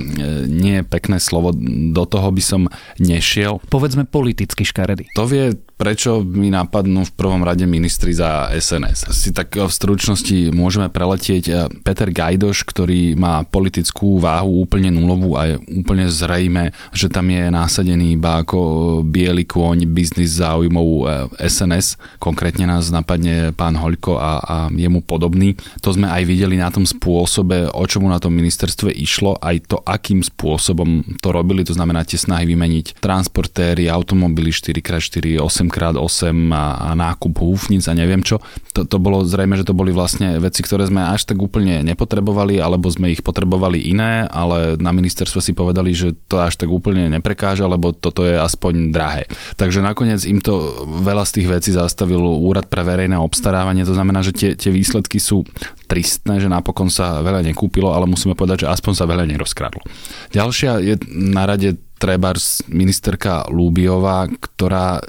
nie 0.50 0.81
je 0.81 0.83
pekné 0.83 1.21
slovo, 1.21 1.53
do 1.93 2.03
toho 2.09 2.33
by 2.33 2.43
som 2.43 2.62
nešiel. 2.98 3.62
Povedzme 3.69 4.09
politicky 4.09 4.65
škaredý. 4.65 5.07
To 5.13 5.29
vie 5.29 5.53
prečo 5.79 6.19
mi 6.19 6.51
napadnú 6.51 7.07
v 7.07 7.15
prvom 7.15 7.39
rade 7.39 7.63
ministri 7.63 8.12
za 8.12 8.51
SNS. 8.51 9.15
Si 9.15 9.31
tak 9.31 9.55
v 9.55 9.71
stručnosti 9.71 10.51
môžeme 10.51 10.91
preletieť 10.91 11.71
Peter 11.88 12.12
Gajdoš, 12.12 12.67
ktorý 12.67 13.15
má 13.15 13.48
politickú 13.48 14.19
váhu 14.19 14.59
úplne 14.59 14.91
nulovú 14.91 15.39
a 15.39 15.48
je 15.48 15.55
úplne 15.79 16.12
zrejme, 16.12 16.75
že 16.91 17.07
tam 17.07 17.31
je 17.31 17.48
násadený 17.48 18.19
iba 18.19 18.43
ako 18.43 18.59
biely 19.07 19.48
kôň 19.48 19.88
biznis 19.88 20.43
záujmov 20.43 21.07
SNS. 21.39 21.95
Konkrétne 22.19 22.67
nás 22.67 22.91
napadne 22.91 23.55
pán 23.55 23.79
Hoľko 23.79 24.19
a, 24.19 24.31
a 24.43 24.55
jemu 24.67 25.00
podobný. 25.20 25.60
To 25.84 25.92
sme 25.92 26.08
aj 26.08 26.24
videli 26.24 26.56
na 26.56 26.72
tom 26.72 26.88
spôsobe, 26.88 27.68
o 27.76 27.84
čomu 27.84 28.08
na 28.08 28.24
tom 28.24 28.32
ministerstve 28.32 28.96
išlo, 28.96 29.36
aj 29.44 29.68
to, 29.68 29.78
akým 29.84 30.24
spôsobom 30.24 31.20
to 31.20 31.36
robili, 31.36 31.68
to 31.68 31.76
znamená 31.76 32.08
tie 32.08 32.16
snahy 32.16 32.48
vymeniť 32.48 33.04
transportéry, 33.04 33.92
automobily 33.92 34.56
4x4, 34.56 35.44
8x8 35.44 36.56
a, 36.56 36.64
a 36.80 36.90
nákup 36.96 37.36
húfnic 37.36 37.84
a 37.92 37.94
neviem 37.94 38.24
čo. 38.24 38.40
To, 38.72 38.88
to 38.88 38.96
bolo 38.96 39.28
zrejme, 39.28 39.60
že 39.60 39.68
to 39.68 39.76
boli 39.76 39.92
vlastne 39.92 40.40
veci, 40.40 40.64
ktoré 40.64 40.88
sme 40.88 41.04
až 41.04 41.28
tak 41.28 41.44
úplne 41.44 41.84
nepotrebovali, 41.84 42.64
alebo 42.64 42.88
sme 42.88 43.12
ich 43.12 43.20
potrebovali 43.20 43.92
iné, 43.92 44.24
ale 44.32 44.80
na 44.80 44.96
ministerstve 44.96 45.44
si 45.44 45.52
povedali, 45.52 45.92
že 45.92 46.16
to 46.32 46.40
až 46.40 46.56
tak 46.56 46.72
úplne 46.72 47.12
neprekáža, 47.12 47.68
lebo 47.68 47.92
toto 47.92 48.24
je 48.24 48.40
aspoň 48.40 48.96
drahé. 48.96 49.28
Takže 49.60 49.84
nakoniec 49.84 50.24
im 50.24 50.40
to 50.40 50.86
veľa 51.04 51.28
z 51.28 51.42
tých 51.42 51.48
vecí 51.50 51.70
zastavil 51.76 52.22
úrad 52.22 52.70
pre 52.70 52.86
verejné 52.86 53.18
obstarávanie, 53.18 53.84
to 53.84 53.98
znamená, 53.98 54.22
že 54.22 54.32
tie, 54.32 54.50
tie 54.54 54.70
výsledky 54.70 55.09
sú 55.18 55.42
tristné, 55.89 56.38
že 56.38 56.46
napokon 56.46 56.94
sa 56.94 57.25
veľa 57.25 57.42
nekúpilo, 57.42 57.89
ale 57.89 58.06
musíme 58.06 58.38
povedať, 58.38 58.70
že 58.70 58.72
aspoň 58.72 58.94
sa 58.94 59.10
veľa 59.10 59.25
nerozkradlo. 59.25 59.82
Ďalšia 60.30 60.86
je 60.86 60.96
na 61.10 61.50
rade 61.50 61.82
trebárs 61.98 62.62
ministerka 62.70 63.50
Lúbiová, 63.50 64.30
ktorá 64.30 65.01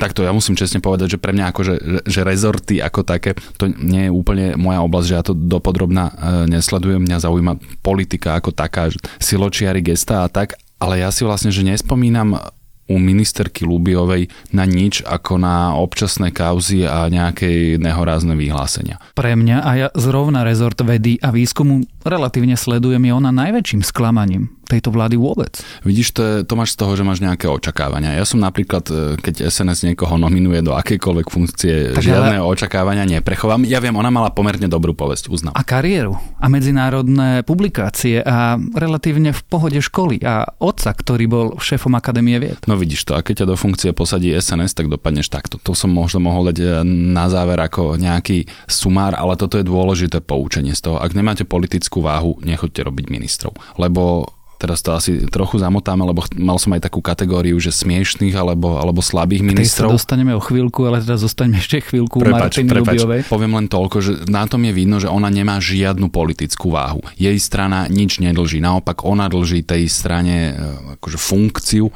takto 0.00 0.24
ja 0.24 0.32
musím 0.32 0.56
čestne 0.56 0.80
povedať, 0.80 1.16
že 1.16 1.18
pre 1.20 1.36
mňa 1.36 1.52
akože, 1.52 1.74
že, 2.08 2.20
rezorty 2.24 2.80
ako 2.80 3.04
také, 3.04 3.36
to 3.60 3.68
nie 3.68 4.08
je 4.08 4.12
úplne 4.12 4.56
moja 4.56 4.80
oblasť, 4.80 5.06
že 5.12 5.16
ja 5.20 5.24
to 5.24 5.36
dopodrobná 5.36 6.08
e, 6.08 6.14
nesledujem, 6.48 7.04
mňa 7.04 7.18
zaujíma 7.20 7.60
politika 7.84 8.40
ako 8.40 8.56
taká, 8.56 8.88
siločiary, 9.20 9.84
gesta 9.84 10.24
a 10.24 10.32
tak, 10.32 10.56
ale 10.80 11.04
ja 11.04 11.12
si 11.12 11.28
vlastne, 11.28 11.52
že 11.52 11.60
nespomínam 11.60 12.40
u 12.88 13.00
ministerky 13.00 13.64
Lubiovej 13.64 14.28
na 14.52 14.68
nič 14.68 15.00
ako 15.04 15.40
na 15.40 15.72
občasné 15.76 16.30
kauzy 16.30 16.84
a 16.84 17.08
nejaké 17.08 17.80
nehorázne 17.80 18.36
vyhlásenia. 18.36 19.00
Pre 19.16 19.32
mňa 19.32 19.56
a 19.64 19.70
ja 19.76 19.88
zrovna 19.96 20.44
rezort 20.44 20.76
vedy 20.84 21.16
a 21.24 21.32
výskumu 21.32 21.84
relatívne 22.04 22.56
sledujem 22.58 23.00
je 23.08 23.12
ona 23.12 23.30
najväčším 23.32 23.80
sklamaním 23.80 24.52
tejto 24.64 24.90
vlády 24.90 25.20
vôbec. 25.20 25.54
Vidíš, 25.84 26.16
to, 26.16 26.20
je, 26.22 26.34
to 26.42 26.54
máš 26.56 26.74
z 26.74 26.80
toho, 26.80 26.92
že 26.96 27.04
máš 27.06 27.20
nejaké 27.20 27.46
očakávania. 27.46 28.16
Ja 28.16 28.24
som 28.24 28.40
napríklad, 28.40 28.84
e, 28.88 29.20
keď 29.20 29.48
SNS 29.48 29.92
niekoho 29.92 30.16
nominuje 30.16 30.64
do 30.64 30.72
akejkoľvek 30.74 31.26
funkcie, 31.28 31.94
tak 31.94 32.02
žiadne 32.02 32.40
ale... 32.40 32.48
očakávania 32.48 33.04
neprechovám. 33.04 33.62
Ja 33.68 33.78
viem, 33.78 33.94
ona 33.94 34.08
mala 34.08 34.32
pomerne 34.32 34.66
dobrú 34.66 34.96
povesť, 34.96 35.28
uznám. 35.28 35.54
A 35.54 35.62
kariéru, 35.62 36.16
a 36.40 36.46
medzinárodné 36.48 37.44
publikácie, 37.44 38.24
a 38.24 38.56
relatívne 38.56 39.30
v 39.36 39.42
pohode 39.46 39.78
školy, 39.78 40.24
a 40.24 40.48
otca, 40.58 40.90
ktorý 40.90 41.24
bol 41.28 41.46
šéfom 41.60 41.92
Akadémie 41.94 42.40
vied. 42.40 42.58
No 42.66 42.74
vidíš 42.74 43.06
to, 43.06 43.12
a 43.14 43.22
keď 43.22 43.44
ťa 43.44 43.50
do 43.52 43.56
funkcie 43.56 43.90
posadí 43.92 44.32
SNS, 44.32 44.74
tak 44.74 44.90
dopadneš 44.90 45.30
takto. 45.30 45.60
To 45.62 45.76
som 45.76 45.92
možno 45.92 46.24
mohol 46.24 46.50
dať 46.50 46.58
e, 46.58 46.66
na 46.88 47.28
záver 47.28 47.60
ako 47.60 48.00
nejaký 48.00 48.48
sumár, 48.66 49.14
ale 49.14 49.36
toto 49.38 49.60
je 49.60 49.64
dôležité 49.66 50.24
poučenie 50.24 50.72
z 50.72 50.90
toho. 50.90 50.96
Ak 50.98 51.12
nemáte 51.12 51.46
politickú 51.46 52.00
váhu, 52.00 52.40
nechoďte 52.42 52.80
robiť 52.86 53.06
ministrov. 53.12 53.52
Lebo 53.78 54.30
teraz 54.64 54.80
to 54.80 54.96
asi 54.96 55.28
trochu 55.28 55.60
zamotáme, 55.60 56.00
lebo 56.08 56.24
mal 56.40 56.56
som 56.56 56.72
aj 56.72 56.88
takú 56.88 57.04
kategóriu, 57.04 57.60
že 57.60 57.68
smiešných 57.68 58.32
alebo, 58.32 58.80
alebo 58.80 59.04
slabých 59.04 59.44
ministrov. 59.44 59.92
Tej 59.92 60.00
sa 60.00 60.00
dostaneme 60.00 60.32
o 60.32 60.40
chvíľku, 60.40 60.88
ale 60.88 61.04
teraz 61.04 61.20
zostaneme 61.20 61.60
ešte 61.60 61.84
chvíľku 61.84 62.24
prepač, 62.24 62.64
prepač, 62.64 63.04
Lubiovej. 63.04 63.20
Poviem 63.28 63.52
len 63.60 63.66
toľko, 63.68 63.96
že 64.00 64.12
na 64.32 64.48
tom 64.48 64.64
je 64.64 64.72
vidno, 64.72 64.96
že 64.96 65.12
ona 65.12 65.28
nemá 65.28 65.60
žiadnu 65.60 66.08
politickú 66.08 66.72
váhu. 66.72 67.04
Jej 67.20 67.36
strana 67.36 67.84
nič 67.92 68.24
nedlží. 68.24 68.64
Naopak 68.64 69.04
ona 69.04 69.28
dlží 69.28 69.68
tej 69.68 69.84
strane 69.92 70.36
e, 70.50 70.52
akože 70.96 71.18
funkciu, 71.20 71.84
e, 71.86 71.92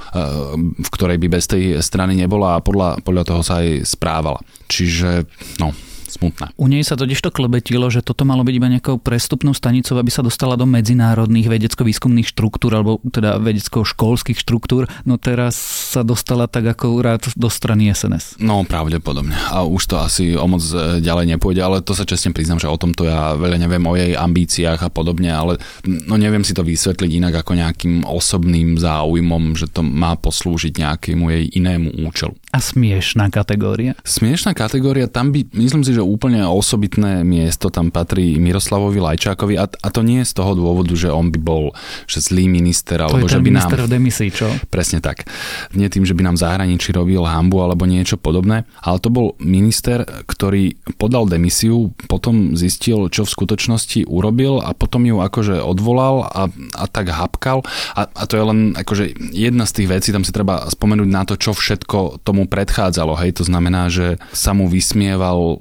v 0.76 0.88
ktorej 0.92 1.16
by 1.16 1.26
bez 1.32 1.48
tej 1.48 1.80
strany 1.80 2.12
nebola 2.12 2.60
a 2.60 2.64
podľa, 2.64 3.00
podľa 3.00 3.24
toho 3.24 3.40
sa 3.40 3.64
aj 3.64 3.88
správala. 3.88 4.44
Čiže, 4.68 5.24
no, 5.56 5.72
smutné. 6.10 6.52
U 6.56 6.66
nej 6.66 6.82
sa 6.82 6.96
totiž 6.96 7.20
to 7.20 7.30
klebetilo, 7.30 7.88
že 7.92 8.00
toto 8.04 8.24
malo 8.24 8.42
byť 8.44 8.54
iba 8.54 8.68
nejakou 8.68 8.96
prestupnou 9.00 9.52
stanicou, 9.52 9.96
aby 10.00 10.08
sa 10.08 10.24
dostala 10.24 10.56
do 10.56 10.64
medzinárodných 10.64 11.48
vedecko-výskumných 11.48 12.28
štruktúr 12.28 12.74
alebo 12.76 13.00
teda 13.04 13.38
vedecko-školských 13.38 14.40
štruktúr. 14.40 14.88
No 15.04 15.20
teraz 15.20 15.56
sa 15.92 16.04
dostala 16.04 16.48
tak 16.48 16.68
ako 16.68 17.00
rád 17.00 17.28
do 17.36 17.48
strany 17.52 17.92
SNS. 17.92 18.40
No 18.40 18.64
pravdepodobne. 18.64 19.36
A 19.52 19.64
už 19.64 19.82
to 19.88 19.96
asi 20.00 20.36
o 20.36 20.44
moc 20.44 20.62
e, 20.72 21.00
ďalej 21.00 21.36
nepôjde, 21.36 21.60
ale 21.64 21.84
to 21.84 21.96
sa 21.96 22.08
čestne 22.08 22.32
priznám, 22.32 22.60
že 22.60 22.70
o 22.70 22.76
tomto 22.80 23.04
ja 23.04 23.34
veľa 23.36 23.56
neviem 23.60 23.84
o 23.84 23.94
jej 23.96 24.12
ambíciách 24.16 24.80
a 24.84 24.90
podobne, 24.92 25.32
ale 25.32 25.60
no 25.84 26.20
neviem 26.20 26.44
si 26.44 26.52
to 26.52 26.64
vysvetliť 26.64 27.10
inak 27.18 27.44
ako 27.44 27.52
nejakým 27.56 28.04
osobným 28.04 28.76
záujmom, 28.80 29.56
že 29.56 29.68
to 29.68 29.84
má 29.84 30.14
poslúžiť 30.16 30.80
nejakému 30.80 31.24
jej 31.32 31.44
inému 31.58 32.04
účelu. 32.06 32.36
A 32.48 32.58
smiešná 32.64 33.28
kategória? 33.28 33.92
Smiešná 34.04 34.56
kategória, 34.56 35.04
tam 35.04 35.32
by, 35.34 35.52
myslím 35.52 35.84
si, 35.84 35.92
že 35.92 35.97
úplne 36.02 36.48
osobitné 36.48 37.20
miesto 37.22 37.68
tam 37.68 37.92
patrí 37.92 38.40
Miroslavovi 38.40 38.96
Lajčákovi 38.96 39.54
a, 39.60 39.68
a 39.68 39.88
to 39.92 40.00
nie 40.00 40.24
je 40.24 40.30
z 40.32 40.34
toho 40.40 40.56
dôvodu, 40.56 40.96
že 40.96 41.12
on 41.12 41.28
by 41.28 41.38
bol 41.38 41.76
že 42.08 42.24
zlý 42.24 42.48
minister, 42.48 42.96
alebo 42.98 43.28
to 43.28 43.36
že 43.36 43.44
by 43.44 43.52
nám... 43.52 43.68
v 43.68 43.92
demisii, 43.92 44.30
čo? 44.32 44.48
Presne 44.72 45.04
tak. 45.04 45.28
Nie 45.76 45.92
tým, 45.92 46.08
že 46.08 46.16
by 46.16 46.24
nám 46.24 46.40
zahraničí 46.40 46.96
robil 46.96 47.20
hambu 47.28 47.60
alebo 47.60 47.84
niečo 47.84 48.16
podobné, 48.16 48.64
ale 48.80 48.96
to 48.98 49.12
bol 49.12 49.36
minister, 49.36 50.08
ktorý 50.24 50.80
podal 50.96 51.28
demisiu, 51.28 51.92
potom 52.08 52.56
zistil, 52.56 53.12
čo 53.12 53.28
v 53.28 53.34
skutočnosti 53.36 54.08
urobil 54.08 54.64
a 54.64 54.72
potom 54.72 55.04
ju 55.04 55.20
akože 55.20 55.60
odvolal 55.60 56.24
a, 56.24 56.48
a 56.74 56.84
tak 56.88 57.12
hapkal 57.12 57.60
a, 57.92 58.08
a 58.08 58.22
to 58.24 58.40
je 58.40 58.44
len 58.44 58.60
akože 58.72 59.04
jedna 59.36 59.68
z 59.68 59.84
tých 59.84 59.88
vecí, 59.92 60.08
tam 60.16 60.24
si 60.24 60.32
treba 60.32 60.64
spomenúť 60.72 61.08
na 61.12 61.28
to, 61.28 61.36
čo 61.36 61.52
všetko 61.52 62.24
tomu 62.24 62.38
tomu 62.38 62.46
predchádzalo. 62.46 63.18
Hej, 63.18 63.42
to 63.42 63.44
znamená, 63.50 63.90
že 63.90 64.22
sa 64.30 64.54
mu 64.54 64.70
vysmieval 64.70 65.58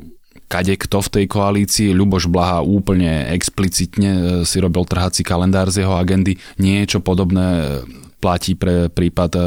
kade 0.48 0.80
kto 0.80 1.04
v 1.04 1.12
tej 1.12 1.25
koalícii. 1.27 1.96
Ľuboš 1.96 2.32
Blaha 2.32 2.63
úplne 2.63 3.27
explicitne 3.36 4.12
e, 4.12 4.22
si 4.48 4.58
robil 4.63 4.88
trhací 4.88 5.22
kalendár 5.22 5.68
z 5.70 5.84
jeho 5.84 6.00
agendy. 6.00 6.39
Niečo 6.58 7.04
podobné 7.04 7.84
platí 8.17 8.57
pre 8.57 8.89
prípad 8.89 9.31
e, 9.38 9.41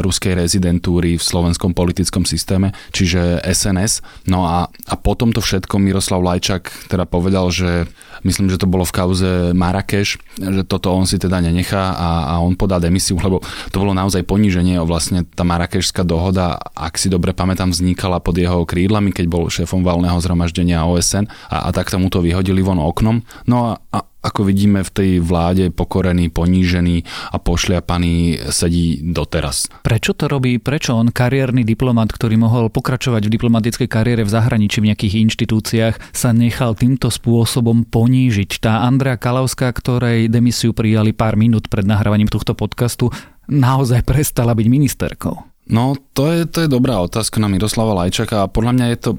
ruskej 0.00 0.32
rezidentúry 0.32 1.20
v 1.20 1.22
slovenskom 1.22 1.76
politickom 1.76 2.24
systéme, 2.24 2.72
čiže 2.90 3.44
SNS. 3.44 4.00
No 4.32 4.48
a, 4.48 4.66
a 4.68 4.94
potom 4.96 5.30
to 5.30 5.44
všetko 5.44 5.76
Miroslav 5.76 6.24
Lajčak 6.24 6.72
teda 6.88 7.04
povedal, 7.04 7.52
že 7.52 7.84
myslím, 8.24 8.48
že 8.48 8.56
to 8.56 8.66
bolo 8.66 8.88
v 8.88 8.96
kauze 8.96 9.30
Marrakeš, 9.52 10.16
že 10.40 10.62
toto 10.64 10.96
on 10.96 11.04
si 11.04 11.20
teda 11.20 11.44
nenechá 11.44 11.92
a, 11.92 12.10
a 12.32 12.34
on 12.40 12.56
podá 12.56 12.80
demisiu, 12.80 13.20
lebo 13.20 13.44
to 13.68 13.76
bolo 13.76 13.92
naozaj 13.92 14.24
poníženie. 14.24 14.80
Vlastne 14.82 15.28
tá 15.28 15.44
Marrakešská 15.44 16.02
dohoda, 16.02 16.56
ak 16.72 16.96
si 16.96 17.12
dobre 17.12 17.36
pamätám, 17.36 17.70
vznikala 17.70 18.24
pod 18.24 18.40
jeho 18.40 18.64
krídlami, 18.64 19.12
keď 19.12 19.26
bol 19.28 19.52
šéfom 19.52 19.84
valného 19.84 20.16
zhromaždenia 20.24 20.88
OSN 20.88 21.28
a, 21.52 21.68
a 21.68 21.76
tak 21.76 21.92
tomu 21.92 22.08
to 22.08 22.24
vyhodili 22.24 22.64
von 22.64 22.80
oknom. 22.80 23.20
No 23.44 23.76
a, 23.76 23.84
a 23.92 23.98
ako 24.24 24.48
vidíme 24.48 24.80
v 24.80 24.90
tej 24.90 25.10
vláde 25.20 25.68
pokorený, 25.68 26.32
ponížený 26.32 27.04
a 27.30 27.36
pošliapaný 27.36 28.48
sedí 28.48 29.04
doteraz. 29.04 29.68
Prečo 29.84 30.16
to 30.16 30.32
robí? 30.32 30.56
Prečo 30.56 30.96
on, 30.96 31.12
kariérny 31.12 31.60
diplomat, 31.62 32.08
ktorý 32.08 32.40
mohol 32.40 32.72
pokračovať 32.72 33.28
v 33.28 33.34
diplomatickej 33.36 33.88
kariére 33.88 34.24
v 34.24 34.32
zahraničí 34.32 34.80
v 34.80 34.88
nejakých 34.90 35.20
inštitúciách, 35.28 35.94
sa 36.16 36.32
nechal 36.32 36.72
týmto 36.72 37.12
spôsobom 37.12 37.84
ponížiť? 37.84 38.64
Tá 38.64 38.88
Andrea 38.88 39.20
Kalavská, 39.20 39.68
ktorej 39.76 40.32
demisiu 40.32 40.72
prijali 40.72 41.12
pár 41.12 41.36
minút 41.36 41.68
pred 41.68 41.84
nahrávaním 41.84 42.32
tohto 42.32 42.56
podcastu, 42.56 43.12
naozaj 43.44 44.08
prestala 44.08 44.56
byť 44.56 44.66
ministerkou. 44.72 45.36
No, 45.64 45.96
to 46.12 46.28
je, 46.28 46.44
to 46.44 46.64
je 46.64 46.68
dobrá 46.68 47.00
otázka 47.00 47.40
na 47.40 47.48
Miroslava 47.48 47.96
Lajčaka 48.04 48.44
a 48.44 48.52
podľa 48.52 48.72
mňa 48.76 48.86
je 48.92 48.98
to 49.00 49.10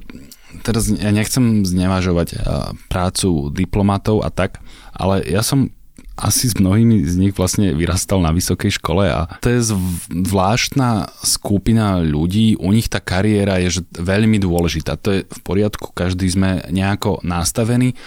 teraz 0.64 0.88
ja 0.88 1.12
nechcem 1.12 1.66
znevažovať 1.66 2.42
prácu 2.88 3.52
diplomatov 3.52 4.24
a 4.24 4.30
tak, 4.30 4.62
ale 4.96 5.26
ja 5.26 5.44
som 5.44 5.74
asi 6.16 6.48
s 6.48 6.56
mnohými 6.56 7.04
z 7.04 7.16
nich 7.20 7.34
vlastne 7.36 7.76
vyrastal 7.76 8.24
na 8.24 8.32
vysokej 8.32 8.80
škole 8.80 9.04
a 9.12 9.28
to 9.44 9.52
je 9.52 9.76
zvláštna 10.08 11.12
skupina 11.20 12.00
ľudí, 12.00 12.56
u 12.56 12.72
nich 12.72 12.88
tá 12.88 13.04
kariéra 13.04 13.60
je 13.60 13.84
veľmi 14.00 14.40
dôležitá. 14.40 14.96
To 15.04 15.12
je 15.12 15.22
v 15.28 15.40
poriadku, 15.44 15.92
každý 15.92 16.32
sme 16.32 16.64
nejako 16.72 17.20
nastavení, 17.28 18.00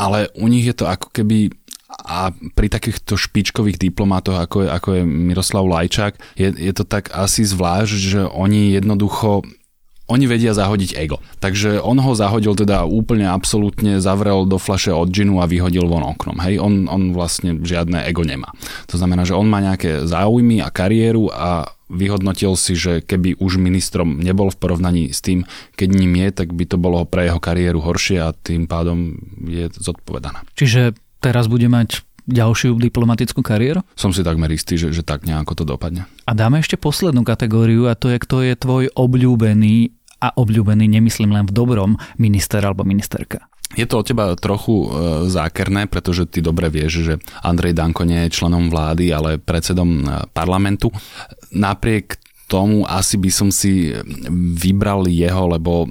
ale 0.00 0.32
u 0.32 0.48
nich 0.48 0.64
je 0.64 0.72
to 0.72 0.88
ako 0.88 1.12
keby 1.12 1.52
a 1.92 2.32
pri 2.56 2.72
takýchto 2.72 3.20
špičkových 3.20 3.76
diplomátoch, 3.76 4.40
ako 4.40 4.64
je, 4.64 4.68
ako 4.72 4.88
je 4.96 5.02
Miroslav 5.04 5.68
Lajčák, 5.68 6.16
je, 6.40 6.48
je 6.48 6.72
to 6.72 6.88
tak 6.88 7.12
asi 7.12 7.44
zvlášť, 7.44 7.92
že 7.92 8.20
oni 8.24 8.72
jednoducho 8.80 9.44
oni 10.10 10.24
vedia 10.26 10.52
zahodiť 10.52 10.98
ego. 10.98 11.22
Takže 11.38 11.78
on 11.78 11.98
ho 12.02 12.12
zahodil 12.12 12.58
teda 12.58 12.84
úplne 12.84 13.30
absolútne, 13.30 14.02
zavrel 14.02 14.44
do 14.44 14.58
flaše 14.58 14.90
od 14.90 15.08
džinu 15.08 15.38
a 15.38 15.48
vyhodil 15.48 15.86
von 15.86 16.02
oknom. 16.02 16.42
Hej, 16.42 16.58
on, 16.58 16.90
on 16.90 17.14
vlastne 17.14 17.62
žiadne 17.62 18.02
ego 18.04 18.26
nemá. 18.26 18.50
To 18.90 18.98
znamená, 18.98 19.22
že 19.22 19.38
on 19.38 19.46
má 19.46 19.62
nejaké 19.62 20.04
záujmy 20.04 20.60
a 20.60 20.68
kariéru 20.74 21.30
a 21.30 21.70
vyhodnotil 21.92 22.56
si, 22.56 22.72
že 22.72 23.04
keby 23.04 23.36
už 23.36 23.60
ministrom 23.60 24.18
nebol 24.18 24.48
v 24.48 24.58
porovnaní 24.58 25.04
s 25.12 25.20
tým, 25.20 25.44
keď 25.76 25.88
ním 25.92 26.12
je, 26.24 26.28
tak 26.32 26.48
by 26.56 26.64
to 26.64 26.80
bolo 26.80 27.04
pre 27.04 27.28
jeho 27.28 27.38
kariéru 27.38 27.84
horšie 27.84 28.18
a 28.18 28.32
tým 28.32 28.64
pádom 28.64 29.20
je 29.44 29.68
zodpovedaná. 29.76 30.42
Čiže 30.56 30.96
teraz 31.20 31.52
bude 31.52 31.68
mať 31.68 32.00
ďalšiu 32.28 32.78
diplomatickú 32.78 33.42
kariéru? 33.42 33.82
Som 33.98 34.14
si 34.14 34.22
takmer 34.22 34.50
istý, 34.54 34.78
že, 34.78 34.94
že 34.94 35.02
tak 35.02 35.26
nejako 35.26 35.62
to 35.62 35.64
dopadne. 35.66 36.06
A 36.26 36.32
dáme 36.32 36.62
ešte 36.62 36.78
poslednú 36.78 37.26
kategóriu 37.26 37.90
a 37.90 37.98
to 37.98 38.10
je, 38.12 38.18
kto 38.22 38.36
je 38.46 38.54
tvoj 38.54 38.84
obľúbený 38.94 39.90
a 40.22 40.30
obľúbený, 40.38 40.86
nemyslím 40.86 41.34
len 41.34 41.44
v 41.50 41.52
dobrom, 41.52 41.98
minister 42.14 42.62
alebo 42.62 42.86
ministerka. 42.86 43.50
Je 43.72 43.88
to 43.88 44.04
od 44.04 44.06
teba 44.06 44.36
trochu 44.36 44.84
e, 44.84 44.86
zákerné, 45.32 45.88
pretože 45.88 46.28
ty 46.28 46.44
dobre 46.44 46.68
vieš, 46.68 46.92
že 47.08 47.14
Andrej 47.40 47.72
Danko 47.72 48.04
nie 48.04 48.28
je 48.28 48.34
členom 48.36 48.68
vlády, 48.68 49.08
ale 49.08 49.40
predsedom 49.40 49.90
e, 50.04 50.06
parlamentu. 50.30 50.92
Napriek 51.56 52.20
tomu 52.52 52.84
asi 52.84 53.16
by 53.16 53.30
som 53.32 53.48
si 53.48 53.96
vybral 54.60 55.08
jeho, 55.08 55.48
lebo 55.48 55.88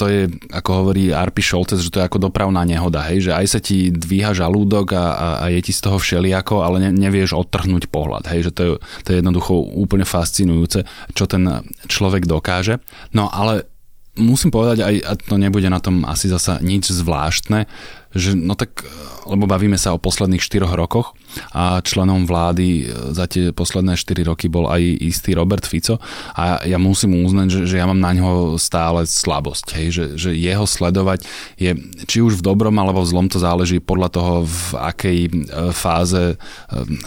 to 0.00 0.08
je, 0.08 0.32
ako 0.48 0.70
hovorí 0.80 1.12
Arpi 1.12 1.44
Šoltes, 1.44 1.84
že 1.84 1.92
to 1.92 2.00
je 2.00 2.08
ako 2.08 2.32
dopravná 2.32 2.64
nehoda, 2.64 3.04
hej, 3.12 3.28
že 3.28 3.32
aj 3.36 3.46
sa 3.52 3.60
ti 3.60 3.92
dvíha 3.92 4.32
žalúdok 4.32 4.96
a, 4.96 5.04
a, 5.12 5.28
a 5.44 5.46
je 5.52 5.60
ti 5.60 5.76
z 5.76 5.84
toho 5.84 6.00
všeliako, 6.00 6.64
ale 6.64 6.88
ne, 6.88 6.90
nevieš 6.96 7.36
odtrhnúť 7.36 7.92
pohľad, 7.92 8.32
hej, 8.32 8.48
že 8.48 8.52
to 8.56 8.60
je, 8.64 8.70
to 9.04 9.08
je 9.12 9.20
jednoducho 9.20 9.52
úplne 9.76 10.08
fascinujúce, 10.08 10.88
čo 11.12 11.28
ten 11.28 11.44
človek 11.84 12.24
dokáže. 12.24 12.80
No 13.12 13.28
ale 13.28 13.68
musím 14.16 14.48
povedať, 14.48 14.80
aj 14.80 14.94
a 15.04 15.12
to 15.20 15.36
nebude 15.36 15.68
na 15.68 15.84
tom 15.84 16.08
asi 16.08 16.32
zasa 16.32 16.64
nič 16.64 16.88
zvláštne, 16.88 17.68
že 18.10 18.34
no 18.34 18.58
tak, 18.58 18.82
lebo 19.30 19.46
bavíme 19.46 19.78
sa 19.78 19.94
o 19.94 20.02
posledných 20.02 20.42
4 20.42 20.66
rokoch 20.74 21.14
a 21.54 21.78
členom 21.86 22.26
vlády 22.26 22.82
e, 22.82 23.14
za 23.14 23.30
tie 23.30 23.54
posledné 23.54 23.94
4 23.94 24.26
roky 24.26 24.50
bol 24.50 24.66
aj 24.66 24.82
istý 24.82 25.38
Robert 25.38 25.62
Fico 25.62 26.02
a 26.34 26.66
ja 26.66 26.74
musím 26.82 27.22
uznať, 27.22 27.46
že, 27.46 27.60
že 27.70 27.76
ja 27.78 27.86
mám 27.86 28.02
na 28.02 28.10
ňo 28.10 28.58
stále 28.58 29.06
slabosť, 29.06 29.66
hej, 29.78 29.86
že, 29.94 30.04
že 30.18 30.30
jeho 30.34 30.66
sledovať 30.66 31.22
je, 31.54 31.78
či 32.10 32.18
už 32.18 32.42
v 32.42 32.46
dobrom 32.50 32.74
alebo 32.82 33.06
v 33.06 33.10
zlom 33.14 33.30
to 33.30 33.38
záleží 33.38 33.78
podľa 33.78 34.08
toho, 34.10 34.32
v 34.42 34.66
akej 34.74 35.18
e, 35.26 35.30
fáze 35.70 36.34
e, 36.34 36.36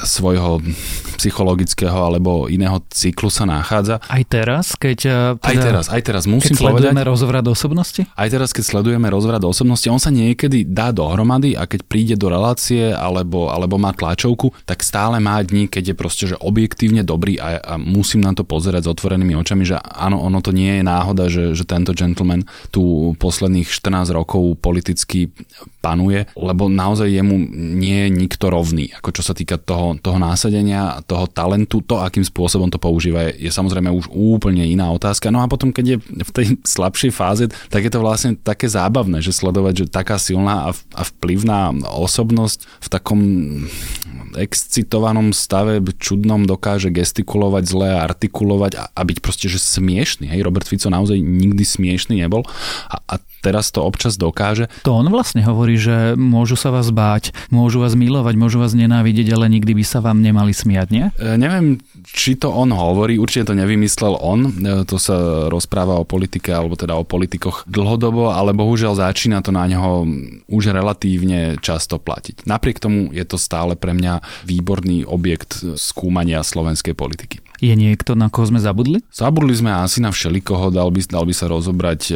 svojho 0.07 0.63
psychologického 1.19 2.00
alebo 2.00 2.48
iného 2.48 2.79
cyklu 2.88 3.27
sa 3.27 3.43
nachádza. 3.43 4.00
Aj 4.07 4.24
teraz, 4.24 4.79
keď... 4.79 4.98
Teda, 5.03 5.51
aj 5.51 5.55
teraz, 5.60 5.86
aj 5.91 6.01
teraz 6.03 6.24
musím 6.24 6.55
keď 6.55 6.72
sledujeme 6.72 7.03
povedať, 7.03 7.12
rozvrat 7.12 7.45
osobnosti? 7.51 8.01
Aj 8.15 8.27
teraz, 8.31 8.55
keď 8.55 8.63
sledujeme 8.63 9.07
rozvrat 9.12 9.43
osobnosti, 9.43 9.88
on 9.91 10.00
sa 10.00 10.07
niekedy 10.13 10.63
dá 10.63 10.92
dohromady 10.93 11.57
a 11.57 11.65
keď 11.65 11.81
príde 11.83 12.15
do 12.15 12.29
relácie 12.29 12.93
alebo, 12.93 13.50
alebo 13.50 13.81
má 13.81 13.91
tlačovku, 13.91 14.53
tak 14.63 14.85
stále 14.85 15.17
má 15.17 15.41
dní, 15.41 15.67
keď 15.67 15.93
je 15.93 15.95
proste 15.97 16.25
že 16.29 16.38
objektívne 16.39 17.01
dobrý 17.01 17.41
a, 17.41 17.59
a 17.59 17.73
musím 17.81 18.23
na 18.23 18.31
to 18.31 18.45
pozerať 18.45 18.88
s 18.88 18.91
otvorenými 18.93 19.33
očami, 19.35 19.65
že 19.65 19.81
áno, 19.81 20.21
ono 20.21 20.39
to 20.39 20.53
nie 20.53 20.79
je 20.79 20.83
náhoda, 20.85 21.27
že, 21.27 21.57
že 21.57 21.65
tento 21.65 21.91
gentleman 21.91 22.45
tu 22.69 23.13
posledných 23.17 23.67
14 23.67 24.13
rokov 24.13 24.62
politicky 24.62 25.33
panuje, 25.83 26.23
lebo 26.39 26.71
naozaj 26.71 27.12
jemu 27.12 27.35
nie 27.75 28.07
je 28.07 28.09
nikto 28.15 28.47
rovný, 28.47 28.93
ako 28.95 29.09
čo 29.12 29.23
sa 29.25 29.35
týka 29.35 29.59
toho, 29.59 30.00
toho 30.00 30.15
násadenia, 30.15 31.03
toho 31.03 31.27
talentu, 31.27 31.83
to, 31.83 32.00
akým 32.00 32.23
spôsobom 32.23 32.71
to 32.71 32.79
používa, 32.79 33.27
je, 33.27 33.47
je 33.47 33.51
samozrejme 33.51 33.91
už 33.91 34.07
úplne 34.13 34.63
iná 34.63 34.88
otázka. 34.95 35.27
No 35.27 35.43
a 35.43 35.51
potom, 35.51 35.75
keď 35.75 35.85
je 35.85 35.97
v 36.23 36.31
tej 36.31 36.45
slabšej 36.63 37.12
fáze, 37.12 37.43
tak 37.67 37.83
je 37.83 37.91
to 37.91 38.00
vlastne 38.00 38.39
také 38.39 38.71
zábavné, 38.71 39.19
že 39.19 39.35
sledovať, 39.35 39.73
že 39.83 39.85
taká 39.91 40.15
silná 40.15 40.67
a 40.67 40.75
a 40.93 41.01
vplyvná 41.01 41.73
osobnosť 41.89 42.59
v 42.67 42.87
takom 42.87 43.21
excitovanom 44.37 45.33
stave, 45.33 45.81
čudnom 45.97 46.45
dokáže 46.45 46.89
gestikulovať 46.89 47.63
zle, 47.65 47.89
artikulovať 47.97 48.71
a, 48.77 48.83
a 48.93 49.01
byť 49.01 49.17
proste, 49.21 49.47
že 49.49 49.61
smiešný. 49.61 50.29
Hej, 50.29 50.45
Robert 50.45 50.65
Fico 50.65 50.89
naozaj 50.89 51.17
nikdy 51.21 51.63
smiešný 51.65 52.21
nebol 52.21 52.45
a, 52.89 52.97
a 53.09 53.15
teraz 53.43 53.69
to 53.75 53.83
občas 53.83 54.15
dokáže. 54.15 54.71
To 54.87 54.95
on 54.95 55.11
vlastne 55.11 55.43
hovorí, 55.43 55.75
že 55.75 56.15
môžu 56.15 56.55
sa 56.55 56.71
vás 56.71 56.89
báť, 56.95 57.35
môžu 57.51 57.83
vás 57.83 57.93
milovať, 57.93 58.33
môžu 58.39 58.63
vás 58.63 58.71
nenávidieť, 58.71 59.35
ale 59.35 59.51
nikdy 59.51 59.75
by 59.75 59.83
sa 59.83 59.99
vám 59.99 60.23
nemali 60.23 60.55
smiať, 60.55 60.87
nie? 60.89 61.05
E, 61.19 61.35
neviem, 61.35 61.83
či 62.03 62.36
to 62.36 62.51
on 62.51 62.75
hovorí, 62.75 63.15
určite 63.15 63.51
to 63.51 63.58
nevymyslel 63.58 64.19
on, 64.19 64.39
e, 64.60 64.84
to 64.84 64.99
sa 64.99 65.47
rozpráva 65.47 65.97
o 65.99 66.08
politike, 66.08 66.51
alebo 66.51 66.75
teda 66.75 66.99
o 66.99 67.08
politikoch 67.08 67.63
dlhodobo, 67.65 68.36
ale 68.36 68.51
bohužiaľ 68.51 68.99
začína 68.99 69.39
to 69.39 69.56
na 69.56 69.63
neho 69.65 70.04
už 70.51 70.75
relatívne 70.75 71.58
často 71.63 71.97
platiť. 71.97 72.43
Napriek 72.43 72.84
tomu 72.84 73.10
je 73.15 73.23
to 73.23 73.39
stále 73.39 73.80
pre 73.80 73.95
mňa 73.95 74.19
výborný 74.43 75.08
objekt 75.08 75.63
skúmania 75.80 76.43
slovenskej 76.43 76.93
politiky. 76.93 77.39
Je 77.63 77.71
niekto, 77.80 78.19
na 78.19 78.27
koho 78.27 78.51
sme 78.51 78.60
zabudli? 78.60 78.99
Zabudli 79.08 79.56
sme 79.56 79.71
asi 79.71 80.04
na 80.04 80.12
všelikoho, 80.12 80.67
dal 80.67 80.91
by, 80.91 80.99
dal 81.08 81.23
by 81.23 81.32
sa 81.32 81.47
rozobrať, 81.47 82.01
e, 82.12 82.15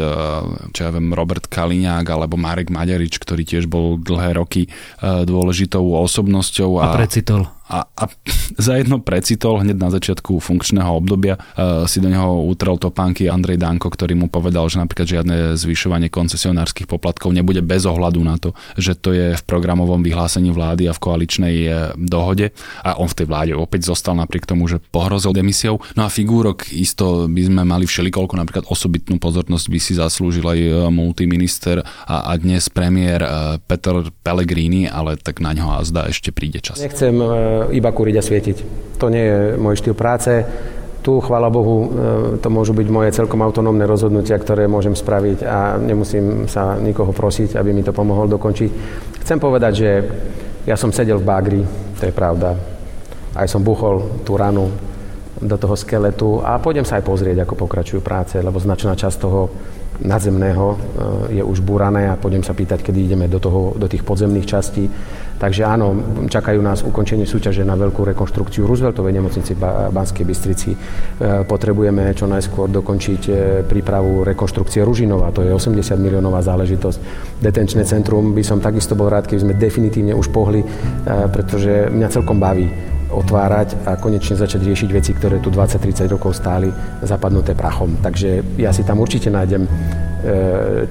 čo 0.76 0.80
ja 0.84 0.92
viem, 0.92 1.16
Robert 1.16 1.48
Kaliňák 1.48 2.04
alebo 2.04 2.36
Marek 2.36 2.68
Maďarič, 2.68 3.16
ktorý 3.16 3.48
tiež 3.48 3.72
bol 3.72 3.96
dlhé 3.96 4.36
roky 4.36 4.68
e, 4.68 4.70
dôležitou 5.24 5.88
osobnosťou. 6.04 6.84
A, 6.84 6.92
a 6.92 7.00
precitol 7.00 7.57
a, 7.68 7.84
a 7.84 8.04
za 8.66 8.80
jedno 8.80 9.04
precitol 9.04 9.60
hneď 9.62 9.78
na 9.78 9.90
začiatku 9.92 10.40
funkčného 10.40 10.88
obdobia 10.88 11.36
uh, 11.36 11.84
si 11.86 12.00
do 12.00 12.08
neho 12.08 12.48
utrel 12.48 12.80
topánky 12.80 13.28
Andrej 13.28 13.60
Danko, 13.60 13.92
ktorý 13.92 14.16
mu 14.16 14.28
povedal, 14.32 14.68
že 14.72 14.80
napríklad 14.80 15.08
žiadne 15.08 15.36
zvyšovanie 15.60 16.08
koncesionárskych 16.08 16.88
poplatkov 16.88 17.36
nebude 17.36 17.60
bez 17.60 17.84
ohľadu 17.84 18.20
na 18.24 18.40
to, 18.40 18.56
že 18.80 18.96
to 18.96 19.12
je 19.12 19.36
v 19.36 19.44
programovom 19.44 20.00
vyhlásení 20.02 20.50
vlády 20.56 20.88
a 20.88 20.96
v 20.96 21.04
koaličnej 21.04 21.56
uh, 21.68 21.76
dohode 22.00 22.56
a 22.82 22.96
on 22.98 23.12
v 23.12 23.18
tej 23.24 23.28
vláde 23.28 23.54
opäť 23.54 23.92
zostal 23.92 24.16
napriek 24.16 24.48
tomu, 24.48 24.66
že 24.72 24.80
pohrozil 24.92 25.36
demisiou. 25.36 25.84
No 26.00 26.08
a 26.08 26.10
figúrok 26.10 26.72
isto 26.72 27.28
by 27.28 27.42
sme 27.44 27.62
mali 27.68 27.84
všelikoľko, 27.84 28.40
napríklad 28.40 28.66
osobitnú 28.72 29.20
pozornosť 29.20 29.68
by 29.68 29.80
si 29.80 29.94
zaslúžil 30.00 30.46
aj 30.48 30.60
e, 30.60 30.72
multiminister 30.94 31.84
a, 31.84 32.32
a 32.32 32.34
dnes 32.40 32.72
premiér 32.72 33.20
uh, 33.24 33.30
Peter 33.60 34.08
Pellegrini, 34.24 34.88
ale 34.88 35.20
tak 35.20 35.44
na 35.44 35.52
ňo 35.52 35.84
azda 35.84 36.08
ešte 36.08 36.32
príde 36.32 36.64
čas. 36.64 36.80
Nechcem 36.80 37.18
iba 37.74 37.89
kúriť 37.91 38.15
a 38.17 38.26
svietiť. 38.26 38.58
To 38.98 39.08
nie 39.10 39.24
je 39.24 39.38
môj 39.58 39.78
štýl 39.78 39.93
práce. 39.93 40.32
Tu, 41.02 41.12
chvála 41.24 41.48
Bohu, 41.48 41.88
e, 41.88 41.88
to 42.41 42.50
môžu 42.52 42.76
byť 42.76 42.88
moje 42.91 43.10
celkom 43.15 43.39
autonómne 43.39 43.88
rozhodnutia, 43.88 44.36
ktoré 44.36 44.67
môžem 44.67 44.91
spraviť 44.91 45.39
a 45.48 45.80
nemusím 45.80 46.52
sa 46.52 46.76
nikoho 46.76 47.15
prosiť, 47.15 47.56
aby 47.56 47.72
mi 47.72 47.86
to 47.86 47.96
pomohol 47.96 48.28
dokončiť. 48.28 48.72
Chcem 49.24 49.39
povedať, 49.39 49.74
že 49.78 49.89
ja 50.67 50.76
som 50.76 50.91
sedel 50.91 51.24
v 51.24 51.28
bagri, 51.30 51.62
to 51.96 52.04
je 52.10 52.13
pravda. 52.13 52.60
Aj 53.32 53.48
som 53.48 53.63
buchol 53.63 54.24
tú 54.28 54.36
ranu 54.36 54.67
do 55.38 55.56
toho 55.56 55.78
skeletu 55.78 56.41
a 56.41 56.58
pôjdem 56.58 56.84
sa 56.84 56.98
aj 56.98 57.06
pozrieť, 57.06 57.46
ako 57.46 57.56
pokračujú 57.56 58.02
práce, 58.02 58.36
lebo 58.41 58.58
značná 58.58 58.98
časť 58.98 59.17
toho 59.22 59.48
nadzemného 60.02 60.65
e, 60.74 60.78
je 61.39 61.43
už 61.43 61.62
búrané 61.62 62.10
a 62.10 62.20
pôjdem 62.20 62.43
sa 62.46 62.54
pýtať, 62.54 62.86
kedy 62.86 63.00
ideme 63.10 63.26
do, 63.32 63.41
toho, 63.41 63.74
do 63.78 63.88
tých 63.89 64.06
podzemných 64.06 64.50
častí. 64.50 64.86
Takže 65.38 65.62
áno, 65.69 65.93
čakajú 66.26 66.60
nás 66.65 66.82
ukončenie 66.82 67.30
súťaže 67.30 67.62
na 67.62 67.78
veľkú 67.78 68.02
rekonštrukciu 68.10 68.65
Rooseveltovej 68.65 69.13
nemocnici 69.13 69.54
v 69.54 69.93
Banskej 69.93 70.26
Bystrici. 70.26 70.73
E, 70.73 70.78
potrebujeme 71.45 72.10
čo 72.17 72.26
najskôr 72.26 72.65
dokončiť 72.73 73.21
e, 73.30 73.32
prípravu 73.62 74.26
rekonštrukcie 74.26 74.82
Ružinova, 74.82 75.30
to 75.30 75.45
je 75.45 75.54
80 75.54 75.78
miliónová 76.02 76.41
záležitosť. 76.41 77.00
Detenčné 77.38 77.86
centrum 77.86 78.34
by 78.34 78.41
som 78.41 78.58
takisto 78.58 78.97
bol 78.97 79.13
rád, 79.13 79.30
keby 79.30 79.45
sme 79.45 79.54
definitívne 79.54 80.17
už 80.17 80.34
pohli, 80.34 80.65
pretože 81.06 81.93
mňa 81.93 82.08
celkom 82.10 82.41
baví 82.41 82.97
otvárať 83.12 83.88
a 83.88 83.96
konečne 83.96 84.36
začať 84.36 84.62
riešiť 84.67 84.89
veci, 84.91 85.12
ktoré 85.15 85.39
tu 85.39 85.50
20-30 85.50 86.12
rokov 86.12 86.36
stáli 86.36 86.70
zapadnuté 87.04 87.56
prachom. 87.56 87.96
Takže 88.04 88.60
ja 88.60 88.76
si 88.76 88.84
tam 88.84 89.00
určite 89.00 89.32
nájdem 89.32 89.63
e, 89.63 89.70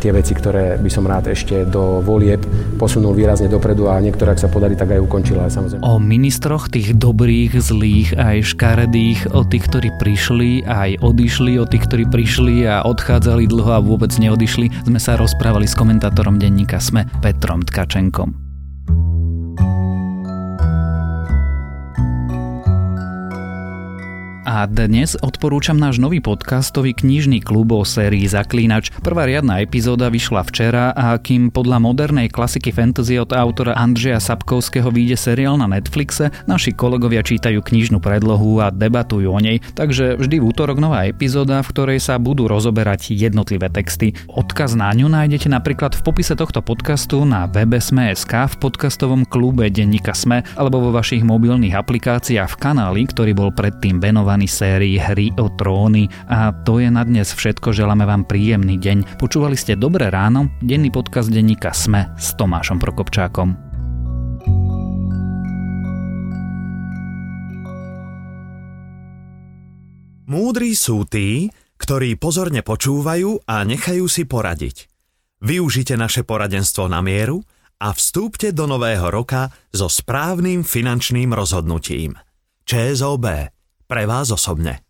tie 0.00 0.10
veci, 0.12 0.32
ktoré 0.32 0.80
by 0.80 0.90
som 0.90 1.04
rád 1.04 1.32
ešte 1.32 1.68
do 1.68 2.00
volieb 2.00 2.40
posunul 2.80 3.12
výrazne 3.12 3.52
dopredu 3.52 3.92
a 3.92 4.00
niektoré, 4.00 4.32
ak 4.32 4.40
sa 4.40 4.48
podarí, 4.48 4.74
tak 4.74 4.96
aj 4.96 5.00
ukončil. 5.04 5.36
Ale 5.36 5.52
samozrejme. 5.52 5.84
O 5.84 6.00
ministroch 6.00 6.72
tých 6.72 6.96
dobrých, 6.96 7.56
zlých, 7.60 8.16
aj 8.16 8.56
škaredých, 8.56 9.36
o 9.36 9.44
tých, 9.44 9.64
ktorí 9.68 9.88
prišli, 10.00 10.64
aj 10.64 11.04
odišli, 11.04 11.60
o 11.60 11.68
tých, 11.68 11.84
ktorí 11.84 12.04
prišli 12.08 12.64
a 12.64 12.84
odchádzali 12.88 13.44
dlho 13.48 13.70
a 13.76 13.80
vôbec 13.84 14.10
neodišli, 14.16 14.88
sme 14.88 15.00
sa 15.00 15.20
rozprávali 15.20 15.68
s 15.68 15.76
komentátorom 15.76 16.40
denníka 16.40 16.80
SME 16.80 17.04
Petrom 17.20 17.60
Tkačenkom. 17.60 18.45
A 24.56 24.64
dnes 24.64 25.12
odporúčam 25.20 25.76
náš 25.76 26.00
nový 26.00 26.24
podcastový 26.24 26.96
knižný 26.96 27.44
klub 27.44 27.76
o 27.76 27.84
sérii 27.84 28.24
Zaklínač. 28.24 28.88
Prvá 29.04 29.28
riadna 29.28 29.60
epizóda 29.60 30.08
vyšla 30.08 30.48
včera 30.48 30.96
a 30.96 31.12
kým 31.20 31.52
podľa 31.52 31.76
modernej 31.76 32.32
klasiky 32.32 32.72
fantasy 32.72 33.20
od 33.20 33.36
autora 33.36 33.76
Andreja 33.76 34.16
Sapkovského 34.16 34.88
vyjde 34.88 35.20
seriál 35.20 35.60
na 35.60 35.68
Netflixe, 35.68 36.32
naši 36.48 36.72
kolegovia 36.72 37.20
čítajú 37.20 37.60
knižnú 37.60 38.00
predlohu 38.00 38.64
a 38.64 38.72
debatujú 38.72 39.28
o 39.28 39.36
nej, 39.36 39.60
takže 39.76 40.16
vždy 40.16 40.40
v 40.40 40.48
útorok 40.48 40.80
nová 40.80 41.04
epizóda, 41.04 41.60
v 41.60 41.76
ktorej 41.76 42.00
sa 42.00 42.16
budú 42.16 42.48
rozoberať 42.48 43.12
jednotlivé 43.12 43.68
texty. 43.68 44.16
Odkaz 44.24 44.72
na 44.72 44.88
ňu 44.96 45.12
nájdete 45.12 45.52
napríklad 45.52 45.92
v 45.92 46.00
popise 46.00 46.32
tohto 46.32 46.64
podcastu 46.64 47.28
na 47.28 47.44
webe 47.44 47.76
Sme.sk 47.76 48.32
v 48.32 48.56
podcastovom 48.56 49.28
klube 49.28 49.68
Denníka 49.68 50.16
Sme 50.16 50.48
alebo 50.56 50.80
vo 50.80 50.96
vašich 50.96 51.20
mobilných 51.28 51.76
aplikáciách 51.76 52.56
v 52.56 52.56
kanáli, 52.56 53.04
ktorý 53.04 53.36
bol 53.36 53.52
predtým 53.52 54.00
venovaný 54.00 54.45
sérii 54.48 54.96
Hry 54.96 55.34
o 55.36 55.52
tróny. 55.52 56.08
A 56.30 56.54
to 56.64 56.80
je 56.80 56.88
na 56.88 57.02
dnes 57.02 57.30
všetko, 57.30 57.74
želáme 57.76 58.06
vám 58.08 58.24
príjemný 58.24 58.80
deň. 58.80 59.18
Počúvali 59.20 59.54
ste 59.58 59.76
Dobré 59.76 60.08
ráno, 60.08 60.48
denný 60.64 60.88
podcast 60.88 61.28
denníka 61.28 61.74
Sme 61.74 62.10
s 62.16 62.32
Tomášom 62.38 62.80
Prokopčákom. 62.80 63.66
Múdri 70.26 70.74
sú 70.74 71.06
tí, 71.06 71.54
ktorí 71.78 72.18
pozorne 72.18 72.66
počúvajú 72.66 73.46
a 73.46 73.62
nechajú 73.62 74.10
si 74.10 74.26
poradiť. 74.26 74.90
Využite 75.38 75.94
naše 75.94 76.26
poradenstvo 76.26 76.90
na 76.90 76.98
mieru 76.98 77.46
a 77.78 77.92
vstúpte 77.92 78.50
do 78.50 78.64
nového 78.66 79.06
roka 79.12 79.52
so 79.70 79.86
správnym 79.86 80.64
finančným 80.64 81.30
rozhodnutím. 81.36 82.16
ČSOB. 82.66 83.55
Pre 83.86 84.02
vás 84.06 84.30
osobne. 84.34 84.85